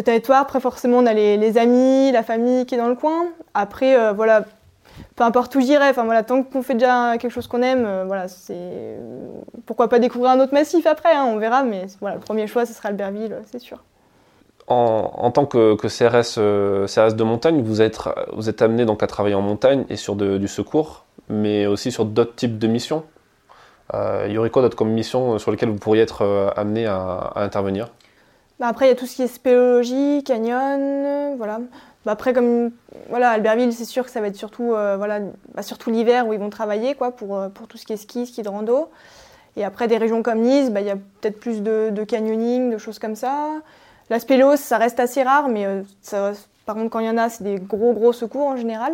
territoire. 0.03 0.41
Après, 0.41 0.59
forcément, 0.59 0.97
on 0.97 1.05
a 1.05 1.13
les, 1.13 1.37
les, 1.37 1.57
amis, 1.57 2.11
la 2.11 2.23
famille 2.23 2.65
qui 2.65 2.75
est 2.75 2.77
dans 2.77 2.87
le 2.87 2.95
coin. 2.95 3.25
Après, 3.53 4.13
voilà, 4.13 4.45
peu 5.15 5.23
importe 5.23 5.53
où 5.55 5.61
j'irai, 5.61 5.89
enfin 5.89 6.05
voilà, 6.05 6.23
tant 6.23 6.43
qu'on 6.43 6.61
fait 6.61 6.73
déjà 6.73 7.17
quelque 7.17 7.31
chose 7.31 7.47
qu'on 7.47 7.61
aime, 7.61 8.03
voilà, 8.07 8.27
c'est 8.27 8.97
pourquoi 9.65 9.89
pas 9.89 9.99
découvrir 9.99 10.31
un 10.31 10.39
autre 10.39 10.53
massif 10.53 10.85
après, 10.87 11.13
hein, 11.13 11.25
on 11.27 11.37
verra, 11.37 11.63
mais 11.63 11.85
voilà, 11.99 12.15
le 12.15 12.21
premier 12.21 12.47
choix, 12.47 12.65
ce 12.65 12.73
sera 12.73 12.89
Albertville, 12.89 13.35
c'est 13.51 13.59
sûr 13.59 13.83
en, 14.67 15.31
tant 15.31 15.45
que, 15.45 15.75
CRS, 15.75 16.35
euh, 16.37 16.87
CRS, 16.87 17.15
de 17.15 17.23
montagne, 17.23 17.61
vous 17.61 17.81
êtes, 17.81 18.61
amené 18.61 18.85
donc 18.85 19.03
à 19.03 19.07
travailler 19.07 19.35
en 19.35 19.41
montagne 19.41 19.85
et 19.89 19.95
sur 19.95 20.15
du 20.15 20.47
secours, 20.47 21.05
mais 21.29 21.65
aussi 21.65 21.91
sur 21.91 22.05
d'autres 22.05 22.35
types 22.35 22.57
de 22.57 22.67
missions. 22.67 23.03
Euh, 23.93 24.27
y 24.29 24.37
aurait 24.37 24.49
quoi 24.49 24.61
d'autres 24.61 24.77
comme 24.77 24.91
missions 24.91 25.37
sur 25.37 25.51
lesquelles 25.51 25.69
vous 25.69 25.77
pourriez 25.77 26.01
être 26.01 26.21
euh, 26.21 26.49
amené 26.55 26.85
à, 26.85 27.33
intervenir? 27.35 27.89
Bah 28.59 28.67
Après, 28.67 28.85
il 28.85 28.89
y 28.89 28.91
a 28.93 28.95
tout 28.95 29.05
ce 29.05 29.15
qui 29.15 29.23
est 29.23 29.27
spéléologie, 29.27 30.23
canyon, 30.23 31.35
voilà. 31.35 31.59
Bah 32.05 32.13
après, 32.13 32.33
comme 32.33 32.71
voilà, 33.09 33.31
Albertville, 33.31 33.73
c'est 33.73 33.85
sûr 33.85 34.05
que 34.05 34.11
ça 34.11 34.21
va 34.21 34.27
être 34.27 34.35
surtout, 34.35 34.69
voilà, 34.69 35.19
bah 35.53 35.61
surtout 35.61 35.91
l'hiver 35.91 36.27
où 36.27 36.33
ils 36.33 36.39
vont 36.39 36.49
travailler 36.49 36.95
quoi, 36.95 37.11
pour, 37.11 37.39
pour 37.53 37.67
tout 37.67 37.77
ce 37.77 37.85
qui 37.85 37.93
est 37.93 37.97
ski, 37.97 38.25
ski 38.25 38.41
de 38.41 38.49
rando. 38.49 38.89
Et 39.57 39.63
après, 39.63 39.87
des 39.87 39.97
régions 39.97 40.23
comme 40.23 40.39
Nice, 40.39 40.71
il 40.73 40.85
y 40.85 40.89
a 40.89 40.95
peut-être 40.95 41.39
plus 41.39 41.61
de, 41.61 42.03
canyoning, 42.03 42.71
de 42.71 42.77
choses 42.77 42.99
comme 42.99 43.15
ça. 43.15 43.61
La 44.11 44.19
spéléo, 44.19 44.57
ça 44.57 44.77
reste 44.77 44.99
assez 44.99 45.23
rare, 45.23 45.47
mais 45.47 45.65
ça, 46.01 46.33
par 46.65 46.75
contre, 46.75 46.89
quand 46.89 46.99
il 46.99 47.05
y 47.05 47.09
en 47.09 47.17
a, 47.17 47.29
c'est 47.29 47.45
des 47.45 47.55
gros, 47.55 47.93
gros 47.93 48.11
secours 48.11 48.45
en 48.45 48.57
général. 48.57 48.93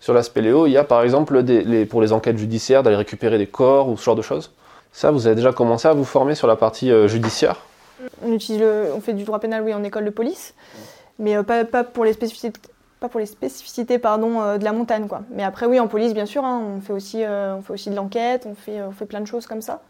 Sur 0.00 0.14
la 0.14 0.24
spéléo, 0.24 0.66
il 0.66 0.72
y 0.72 0.76
a 0.76 0.82
par 0.82 1.02
exemple 1.02 1.42
pour 1.88 2.02
les 2.02 2.12
enquêtes 2.12 2.38
judiciaires 2.38 2.82
d'aller 2.82 2.96
récupérer 2.96 3.38
des 3.38 3.46
corps 3.46 3.88
ou 3.88 3.96
ce 3.96 4.04
genre 4.04 4.16
de 4.16 4.22
choses. 4.22 4.52
Ça, 4.92 5.12
vous 5.12 5.28
avez 5.28 5.36
déjà 5.36 5.52
commencé 5.52 5.86
à 5.86 5.92
vous 5.92 6.04
former 6.04 6.34
sur 6.34 6.48
la 6.48 6.56
partie 6.56 6.90
euh, 6.90 7.06
judiciaire? 7.06 7.60
On, 8.24 8.32
utilise 8.32 8.64
on 8.96 9.00
fait 9.00 9.12
du 9.12 9.22
droit 9.22 9.38
pénal, 9.38 9.62
oui, 9.62 9.72
en 9.72 9.84
école 9.84 10.04
de 10.04 10.10
police, 10.10 10.54
mais 11.20 11.36
euh, 11.36 11.44
pas, 11.44 11.84
pour 11.84 12.04
les 12.04 12.12
spécificités, 12.12 12.60
pas 12.98 13.08
pour 13.08 13.20
les 13.20 13.26
spécificités 13.26 14.00
pardon, 14.00 14.40
euh, 14.40 14.58
de 14.58 14.64
la 14.64 14.72
montagne. 14.72 15.06
Quoi. 15.06 15.22
Mais 15.30 15.44
après, 15.44 15.66
oui, 15.66 15.78
en 15.78 15.86
police, 15.86 16.14
bien 16.14 16.26
sûr, 16.26 16.44
hein, 16.44 16.60
on, 16.76 16.80
fait 16.80 16.92
aussi, 16.92 17.22
on 17.24 17.62
fait 17.62 17.74
aussi 17.74 17.90
de 17.90 17.94
l'enquête, 17.94 18.44
on 18.44 18.56
fait, 18.56 18.82
on 18.82 18.90
fait 18.90 19.06
plein 19.06 19.20
de 19.20 19.26
choses 19.26 19.46
comme 19.46 19.62
ça. 19.62 19.82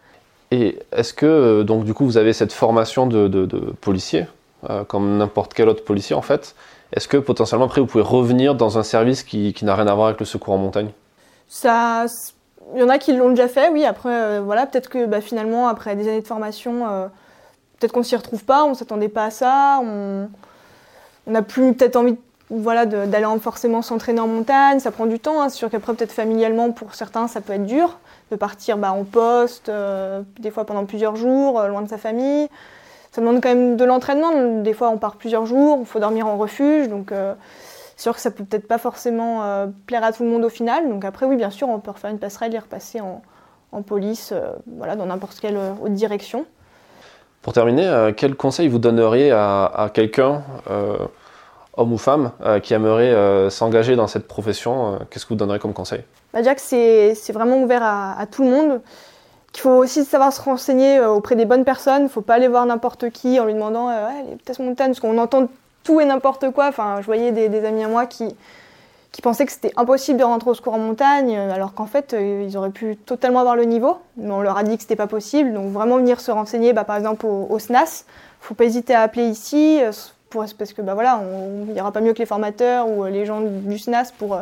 Et 0.50 0.78
est-ce 0.92 1.14
que, 1.14 1.62
donc, 1.62 1.84
du 1.84 1.94
coup, 1.94 2.04
vous 2.04 2.18
avez 2.18 2.34
cette 2.34 2.52
formation 2.52 3.06
de, 3.06 3.28
de, 3.28 3.46
de 3.46 3.58
policier, 3.80 4.26
comme 4.88 5.18
n'importe 5.18 5.54
quel 5.54 5.68
autre 5.68 5.84
policier, 5.84 6.16
en 6.16 6.22
fait 6.22 6.54
est-ce 6.92 7.08
que 7.08 7.16
potentiellement 7.16 7.66
après 7.66 7.80
vous 7.80 7.86
pouvez 7.86 8.04
revenir 8.04 8.54
dans 8.54 8.78
un 8.78 8.82
service 8.82 9.22
qui, 9.22 9.54
n'a 9.62 9.74
rien 9.74 9.86
à 9.86 9.94
voir 9.94 10.08
avec 10.08 10.20
le 10.20 10.26
secours 10.26 10.54
en 10.54 10.58
montagne? 10.58 10.90
Ça, 11.48 12.06
il 12.74 12.80
y 12.80 12.82
en 12.82 12.88
a 12.88 12.98
qui 12.98 13.12
l'ont 13.12 13.30
déjà 13.30 13.48
fait, 13.48 13.68
oui. 13.68 13.84
Après, 13.84 14.10
euh, 14.12 14.40
voilà, 14.42 14.66
peut-être 14.66 14.88
que 14.88 15.06
bah, 15.06 15.20
finalement, 15.20 15.68
après 15.68 15.96
des 15.96 16.08
années 16.08 16.20
de 16.20 16.26
formation, 16.26 16.88
euh, 16.88 17.06
peut-être 17.78 17.92
qu'on 17.92 18.02
s'y 18.02 18.16
retrouve 18.16 18.44
pas, 18.44 18.64
on 18.64 18.74
s'attendait 18.74 19.08
pas 19.08 19.26
à 19.26 19.30
ça, 19.30 19.80
on 19.82 20.28
n'a 21.26 21.42
plus 21.42 21.74
peut-être 21.74 21.96
envie 21.96 22.16
voilà, 22.50 22.86
d'aller 22.86 23.26
forcément 23.42 23.82
s'entraîner 23.82 24.20
en 24.20 24.26
montagne, 24.26 24.80
ça 24.80 24.90
prend 24.90 25.04
du 25.04 25.18
temps. 25.18 25.42
Hein. 25.42 25.50
C'est 25.50 25.58
sûr 25.58 25.68
qu'après, 25.68 25.92
peut-être 25.92 26.12
familialement, 26.12 26.70
pour 26.70 26.94
certains, 26.94 27.28
ça 27.28 27.42
peut 27.42 27.52
être 27.52 27.66
dur 27.66 27.98
de 28.30 28.36
partir 28.36 28.78
bah, 28.78 28.92
en 28.92 29.04
poste, 29.04 29.68
euh, 29.68 30.22
des 30.38 30.50
fois 30.50 30.64
pendant 30.64 30.86
plusieurs 30.86 31.16
jours, 31.16 31.62
loin 31.64 31.82
de 31.82 31.88
sa 31.88 31.98
famille 31.98 32.48
ça 33.12 33.20
demande 33.20 33.42
quand 33.42 33.48
même 33.48 33.76
de 33.76 33.84
l'entraînement. 33.84 34.62
Des 34.62 34.72
fois, 34.72 34.90
on 34.90 34.98
part 34.98 35.16
plusieurs 35.16 35.46
jours, 35.46 35.78
il 35.80 35.86
faut 35.86 36.00
dormir 36.00 36.26
en 36.26 36.36
refuge, 36.36 36.88
donc 36.88 37.12
euh, 37.12 37.34
c'est 37.96 38.02
sûr 38.02 38.14
que 38.14 38.20
ça 38.20 38.30
peut 38.30 38.44
peut-être 38.44 38.68
pas 38.68 38.78
forcément 38.78 39.42
euh, 39.44 39.66
plaire 39.86 40.04
à 40.04 40.12
tout 40.12 40.24
le 40.24 40.28
monde 40.28 40.44
au 40.44 40.48
final. 40.48 40.88
Donc 40.88 41.04
après, 41.04 41.26
oui, 41.26 41.36
bien 41.36 41.50
sûr, 41.50 41.68
on 41.68 41.78
peut 41.80 41.90
refaire 41.90 42.10
une 42.10 42.18
passerelle 42.18 42.54
et 42.54 42.58
repasser 42.58 43.00
en, 43.00 43.22
police, 43.82 44.32
euh, 44.32 44.52
voilà, 44.76 44.96
dans 44.96 45.06
n'importe 45.06 45.38
quelle 45.40 45.56
autre 45.56 45.88
direction. 45.90 46.46
Pour 47.42 47.52
terminer, 47.52 48.12
quel 48.16 48.34
conseil 48.34 48.68
vous 48.68 48.80
donneriez 48.80 49.30
à, 49.30 49.90
quelqu'un, 49.94 50.42
homme 51.76 51.92
ou 51.92 51.96
femme, 51.96 52.32
qui 52.62 52.74
aimerait 52.74 53.48
s'engager 53.48 53.94
dans 53.94 54.08
cette 54.08 54.26
profession 54.26 54.98
Qu'est-ce 55.08 55.24
que 55.24 55.30
vous 55.30 55.36
donneriez 55.36 55.60
comme 55.60 55.72
conseil? 55.72 56.02
Bah, 56.32 56.40
Déjà 56.40 56.56
que 56.56 56.60
c'est 56.60 57.32
vraiment 57.32 57.62
ouvert 57.62 57.82
à, 57.82 58.18
à 58.18 58.26
tout 58.26 58.42
le 58.42 58.50
monde. 58.50 58.80
Il 59.54 59.60
faut 59.60 59.70
aussi 59.70 60.04
savoir 60.04 60.32
se 60.32 60.40
renseigner 60.40 60.98
euh, 60.98 61.10
auprès 61.10 61.34
des 61.34 61.44
bonnes 61.44 61.64
personnes. 61.64 62.02
Il 62.02 62.04
ne 62.04 62.08
faut 62.08 62.20
pas 62.20 62.34
aller 62.34 62.48
voir 62.48 62.66
n'importe 62.66 63.10
qui 63.10 63.40
en 63.40 63.44
lui 63.44 63.54
demandant 63.54 63.88
euh, 63.88 64.06
ouais, 64.06 64.24
les 64.30 64.36
tests 64.36 64.60
montagne, 64.60 64.88
parce 64.88 65.00
qu'on 65.00 65.18
entend 65.18 65.48
tout 65.84 66.00
et 66.00 66.04
n'importe 66.04 66.50
quoi. 66.52 66.68
Enfin, 66.68 66.98
je 67.00 67.06
voyais 67.06 67.32
des, 67.32 67.64
amis 67.64 67.82
à 67.82 67.88
moi 67.88 68.06
qui, 68.06 68.28
qui 69.10 69.22
pensaient 69.22 69.46
que 69.46 69.52
c'était 69.52 69.72
impossible 69.76 70.18
de 70.18 70.24
rentrer 70.24 70.50
au 70.50 70.54
secours 70.54 70.74
en 70.74 70.78
montagne, 70.78 71.34
euh, 71.34 71.52
alors 71.52 71.74
qu'en 71.74 71.86
fait, 71.86 72.14
ils 72.18 72.56
auraient 72.56 72.70
pu 72.70 72.96
totalement 72.96 73.40
avoir 73.40 73.56
le 73.56 73.64
niveau. 73.64 73.96
Mais 74.16 74.30
on 74.30 74.42
leur 74.42 74.58
a 74.58 74.62
dit 74.62 74.76
que 74.76 74.82
c'était 74.82 74.96
pas 74.96 75.06
possible. 75.06 75.54
Donc 75.54 75.72
vraiment 75.72 75.96
venir 75.96 76.20
se 76.20 76.30
renseigner, 76.30 76.72
bah, 76.72 76.84
par 76.84 76.96
exemple 76.96 77.26
au, 77.26 77.58
SNAS. 77.58 78.04
Il 78.04 78.42
ne 78.42 78.46
faut 78.46 78.54
pas 78.54 78.64
hésiter 78.64 78.94
à 78.94 79.00
appeler 79.00 79.26
ici, 79.26 79.80
pour, 80.30 80.44
parce 80.56 80.72
que 80.72 80.82
bah, 80.82 80.94
voilà, 80.94 81.22
il 81.66 81.72
n'y 81.72 81.80
aura 81.80 81.90
pas 81.90 82.00
mieux 82.00 82.12
que 82.12 82.18
les 82.18 82.26
formateurs 82.26 82.88
ou 82.88 83.06
les 83.06 83.24
gens 83.24 83.40
du 83.40 83.78
SNAS 83.78 84.12
pour, 84.16 84.38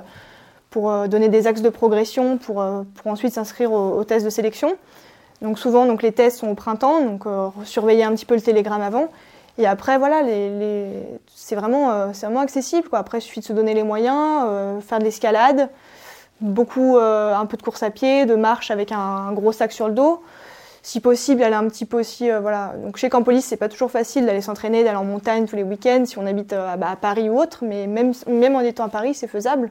pour 0.70 1.09
donner 1.09 1.29
des 1.29 1.46
axes 1.46 1.62
de 1.62 1.70
progression, 1.70 2.38
pour, 2.38 2.64
pour 2.94 3.11
ensuite 3.11 3.33
s'inscrire 3.33 3.72
aux 3.72 3.98
au 3.98 4.05
tests 4.05 4.24
de 4.24 4.31
sélection. 4.31 4.76
Donc 5.42 5.59
souvent, 5.59 5.87
donc 5.87 6.02
les 6.02 6.12
tests 6.12 6.38
sont 6.38 6.48
au 6.48 6.55
printemps, 6.55 7.02
donc 7.02 7.26
euh, 7.26 7.48
surveiller 7.64 8.05
un 8.05 8.12
petit 8.12 8.26
peu 8.26 8.35
le 8.35 8.40
télégramme 8.40 8.83
avant. 8.83 9.09
Et 9.59 9.66
après, 9.66 9.98
voilà, 9.98 10.22
les, 10.22 10.90
c'est 11.35 11.57
vraiment, 11.57 11.90
euh, 11.90 12.07
vraiment 12.09 12.40
accessible. 12.40 12.88
Quoi. 12.88 12.98
Après, 12.98 13.18
il 13.18 13.22
suffit 13.22 13.40
de 13.40 13.44
se 13.44 13.52
donner 13.52 13.74
les 13.74 13.83
moyens, 13.83 14.44
euh, 14.46 14.81
faire 14.81 14.98
de 14.98 15.05
l'escalade, 15.05 15.70
beaucoup, 16.40 16.98
un 16.98 17.46
peu 17.46 17.57
de 17.57 17.62
course 17.62 17.83
à 17.83 17.90
pied, 17.90 18.26
de 18.26 18.35
marche 18.35 18.70
avec 18.70 18.92
un, 18.92 19.33
gros 19.33 19.52
sac 19.52 19.72
sur 19.72 19.88
le 19.88 19.94
dos. 19.94 20.22
Si 20.83 21.00
possible, 21.00 21.42
aller 21.42 21.55
un 21.55 21.66
petit 21.68 21.85
peu 21.85 21.98
aussi, 21.98 22.31
voilà. 22.31 22.74
Donc 22.85 22.98
chez 22.98 23.09
Campolis, 23.09 23.42
c'est 23.42 23.57
pas 23.57 23.68
toujours 23.68 23.90
facile 23.90 24.26
d'aller 24.26 24.42
s'entraîner, 24.42 24.85
d'aller 24.85 24.98
en 24.98 25.05
montagne 25.05 25.46
tous 25.46 25.57
les 25.57 25.64
week-ends 25.64 26.05
si 26.05 26.18
on 26.18 26.26
habite 26.26 26.50
bah, 26.50 26.90
à 26.90 26.96
Paris 26.96 27.31
ou 27.31 27.40
autre, 27.40 27.64
mais 27.64 27.87
même, 27.87 28.12
même 28.29 28.55
en 28.55 28.61
étant 28.61 28.85
à 28.85 28.88
Paris, 28.88 29.14
c'est 29.14 29.26
faisable 29.26 29.70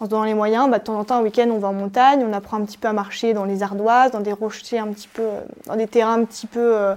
en 0.00 0.04
se 0.04 0.10
donnant 0.10 0.24
les 0.24 0.34
moyens, 0.34 0.70
bah, 0.70 0.78
de 0.78 0.84
temps 0.84 0.98
en 0.98 1.04
temps, 1.04 1.16
un 1.16 1.22
week-end, 1.22 1.48
on 1.50 1.58
va 1.58 1.68
en 1.68 1.72
montagne, 1.72 2.24
on 2.28 2.32
apprend 2.32 2.58
un 2.58 2.64
petit 2.64 2.78
peu 2.78 2.88
à 2.88 2.92
marcher 2.92 3.34
dans 3.34 3.44
les 3.44 3.62
ardoises, 3.62 4.12
dans 4.12 4.20
des 4.20 4.32
rochers 4.32 4.78
un 4.78 4.88
petit 4.88 5.08
peu, 5.08 5.24
dans 5.66 5.76
des 5.76 5.86
terrains 5.86 6.20
un 6.20 6.24
petit 6.24 6.46
peu, 6.46 6.76
euh, 6.76 6.94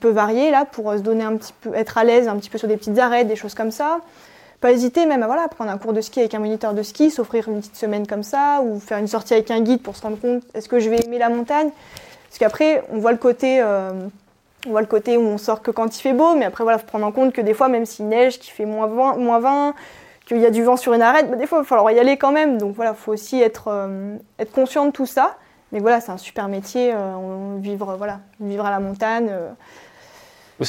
peu 0.00 0.10
variés, 0.10 0.50
là, 0.50 0.64
pour 0.64 0.92
se 0.92 0.98
donner 0.98 1.24
un 1.24 1.36
petit 1.36 1.52
peu, 1.60 1.74
être 1.74 1.98
à 1.98 2.04
l'aise 2.04 2.28
un 2.28 2.36
petit 2.36 2.50
peu 2.50 2.58
sur 2.58 2.68
des 2.68 2.76
petites 2.76 2.98
arêtes, 2.98 3.26
des 3.26 3.36
choses 3.36 3.54
comme 3.54 3.72
ça. 3.72 3.98
Pas 4.60 4.72
hésiter 4.72 5.06
même 5.06 5.22
à 5.22 5.26
voilà, 5.26 5.48
prendre 5.48 5.70
un 5.70 5.78
cours 5.78 5.94
de 5.94 6.02
ski 6.02 6.20
avec 6.20 6.34
un 6.34 6.38
moniteur 6.38 6.74
de 6.74 6.82
ski, 6.82 7.10
s'offrir 7.10 7.48
une 7.48 7.60
petite 7.60 7.76
semaine 7.76 8.06
comme 8.06 8.22
ça, 8.22 8.60
ou 8.62 8.78
faire 8.78 8.98
une 8.98 9.08
sortie 9.08 9.34
avec 9.34 9.50
un 9.50 9.60
guide 9.60 9.82
pour 9.82 9.96
se 9.96 10.02
rendre 10.02 10.20
compte, 10.20 10.42
est-ce 10.54 10.68
que 10.68 10.78
je 10.78 10.90
vais 10.90 11.00
aimer 11.00 11.18
la 11.18 11.30
montagne? 11.30 11.70
Parce 12.28 12.38
qu'après, 12.38 12.84
on 12.92 12.98
voit 12.98 13.12
le 13.12 13.18
côté... 13.18 13.60
Euh, 13.60 13.90
on 14.66 14.72
voit 14.72 14.82
le 14.82 14.86
côté 14.86 15.16
où 15.16 15.22
on 15.22 15.38
sort 15.38 15.62
que 15.62 15.70
quand 15.70 15.96
il 15.96 16.02
fait 16.02 16.12
beau, 16.12 16.34
mais 16.34 16.44
après, 16.44 16.64
voilà, 16.64 16.78
faut 16.78 16.86
prendre 16.86 17.06
en 17.06 17.12
compte 17.12 17.32
que 17.32 17.40
des 17.40 17.54
fois, 17.54 17.68
même 17.68 17.86
s'il 17.86 18.08
neige, 18.08 18.38
qu'il 18.38 18.52
fait 18.52 18.66
moins 18.66 18.86
20, 18.86 19.16
moins 19.16 19.38
20 19.38 19.74
qu'il 20.34 20.42
y 20.42 20.46
a 20.46 20.50
du 20.50 20.62
vent 20.62 20.76
sur 20.76 20.92
une 20.94 21.02
arête, 21.02 21.28
bah, 21.28 21.36
des 21.36 21.46
fois, 21.46 21.58
il 21.58 21.62
va 21.62 21.66
falloir 21.66 21.90
y 21.90 21.98
aller 21.98 22.16
quand 22.16 22.32
même. 22.32 22.58
Donc 22.58 22.74
voilà, 22.76 22.92
il 22.92 22.96
faut 22.96 23.12
aussi 23.12 23.40
être, 23.40 23.64
euh, 23.68 24.16
être 24.38 24.52
conscient 24.52 24.86
de 24.86 24.92
tout 24.92 25.06
ça. 25.06 25.36
Mais 25.72 25.80
voilà, 25.80 26.00
c'est 26.00 26.12
un 26.12 26.18
super 26.18 26.48
métier, 26.48 26.92
euh, 26.94 27.56
vivre, 27.58 27.96
voilà, 27.96 28.20
vivre 28.40 28.64
à 28.64 28.70
la 28.70 28.80
montagne. 28.80 29.28
Euh, 29.30 29.50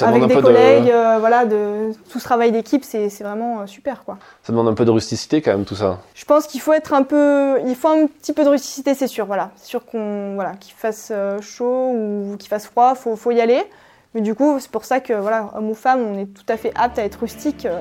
avec 0.02 0.26
des 0.26 0.42
collègues, 0.42 0.94
voilà, 1.20 1.46
de 1.46 1.92
tout 2.10 2.20
ce 2.20 2.24
travail 2.24 2.54
d'équipe, 2.54 2.86
c'est 2.86 3.10
vraiment 3.22 3.68
super, 3.68 4.06
quoi. 4.06 4.18
Ça 4.42 4.54
demande 4.54 4.70
un 4.70 4.74
peu 4.74 4.86
de 4.86 4.92
rusticité 4.92 5.42
quand 5.42 5.52
même, 5.52 5.66
tout 5.66 5.76
ça. 5.76 6.00
Je 6.14 6.24
pense 6.24 6.48
qu'il 6.48 6.62
faut 6.62 6.72
être 6.72 6.94
un 6.94 7.04
peu, 7.04 7.60
il 7.68 7.76
faut 7.76 7.90
un 7.90 8.08
petit 8.08 8.32
peu 8.32 8.46
de 8.46 8.50
rusticité, 8.50 8.94
c'est 8.94 9.08
sûr, 9.08 9.26
voilà. 9.26 9.52
C'est 9.58 9.68
sûr 9.68 9.86
qu'on, 9.86 10.36
voilà, 10.36 10.54
qu'il 10.54 10.74
fasse 10.76 11.12
chaud 11.42 11.92
ou 11.94 12.38
qu'il 12.40 12.48
fasse 12.48 12.68
froid, 12.68 12.96
faut, 12.96 13.18
faut 13.18 13.32
y 13.32 13.42
aller. 13.42 13.66
Mais 14.14 14.22
du 14.22 14.36
coup, 14.36 14.60
c'est 14.60 14.72
pour 14.72 14.84
ça 14.84 15.00
que, 15.00 15.14
voilà, 15.14 15.52
homme 15.56 15.70
ou 15.70 15.74
femme, 15.74 16.02
on 16.02 16.18
est 16.18 16.26
tout 16.26 16.44
à 16.50 16.58
fait 16.58 16.72
apte 16.76 17.00
à 17.00 17.04
être 17.04 17.20
rustique. 17.22 17.66
Euh, 17.66 17.80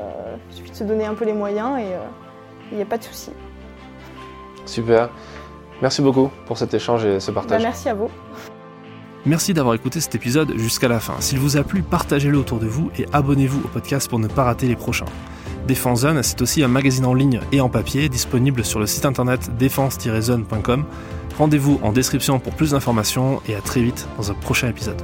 il 0.51 0.57
suffit 0.57 0.71
de 0.71 0.77
se 0.77 0.85
donner 0.85 1.05
un 1.05 1.14
peu 1.14 1.25
les 1.25 1.33
moyens 1.33 1.79
et 1.79 1.93
euh, 1.93 1.99
il 2.71 2.77
n'y 2.77 2.83
a 2.83 2.87
pas 2.87 2.99
de 2.99 3.03
souci. 3.03 3.31
Super. 4.64 5.11
Merci 5.83 6.03
beaucoup 6.03 6.31
pour 6.47 6.57
cet 6.57 6.73
échange 6.75 7.05
et 7.05 7.19
ce 7.19 7.31
partage. 7.31 7.61
Bah, 7.61 7.69
merci 7.69 7.88
à 7.88 7.95
vous. 7.95 8.11
Merci 9.27 9.53
d'avoir 9.53 9.75
écouté 9.75 10.01
cet 10.01 10.14
épisode 10.14 10.57
jusqu'à 10.57 10.88
la 10.88 11.01
fin. 11.01 11.14
S'il 11.21 11.38
vous 11.38 11.57
a 11.57 11.62
plu, 11.62 11.83
partagez-le 11.83 12.38
autour 12.38 12.59
de 12.59 12.66
vous 12.66 12.90
et 12.97 13.07
abonnez-vous 13.12 13.64
au 13.64 13.69
podcast 13.69 14.09
pour 14.09 14.19
ne 14.19 14.29
pas 14.29 14.45
rater 14.45 14.66
les 14.66 14.77
prochains. 14.77 15.07
Défense 15.66 16.01
Zone, 16.01 16.23
c'est 16.23 16.40
aussi 16.40 16.62
un 16.62 16.69
magazine 16.69 17.05
en 17.05 17.12
ligne 17.12 17.40
et 17.53 17.61
en 17.61 17.69
papier 17.69 18.09
disponible 18.09 18.64
sur 18.64 18.79
le 18.79 18.87
site 18.87 19.05
internet 19.05 19.51
défense-zone.com. 19.59 20.85
Rendez-vous 21.37 21.81
en 21.83 21.93
description 21.93 22.38
pour 22.38 22.55
plus 22.55 22.71
d'informations 22.71 23.43
et 23.47 23.55
à 23.55 23.61
très 23.61 23.83
vite 23.83 24.09
dans 24.16 24.31
un 24.31 24.35
prochain 24.35 24.69
épisode. 24.69 25.03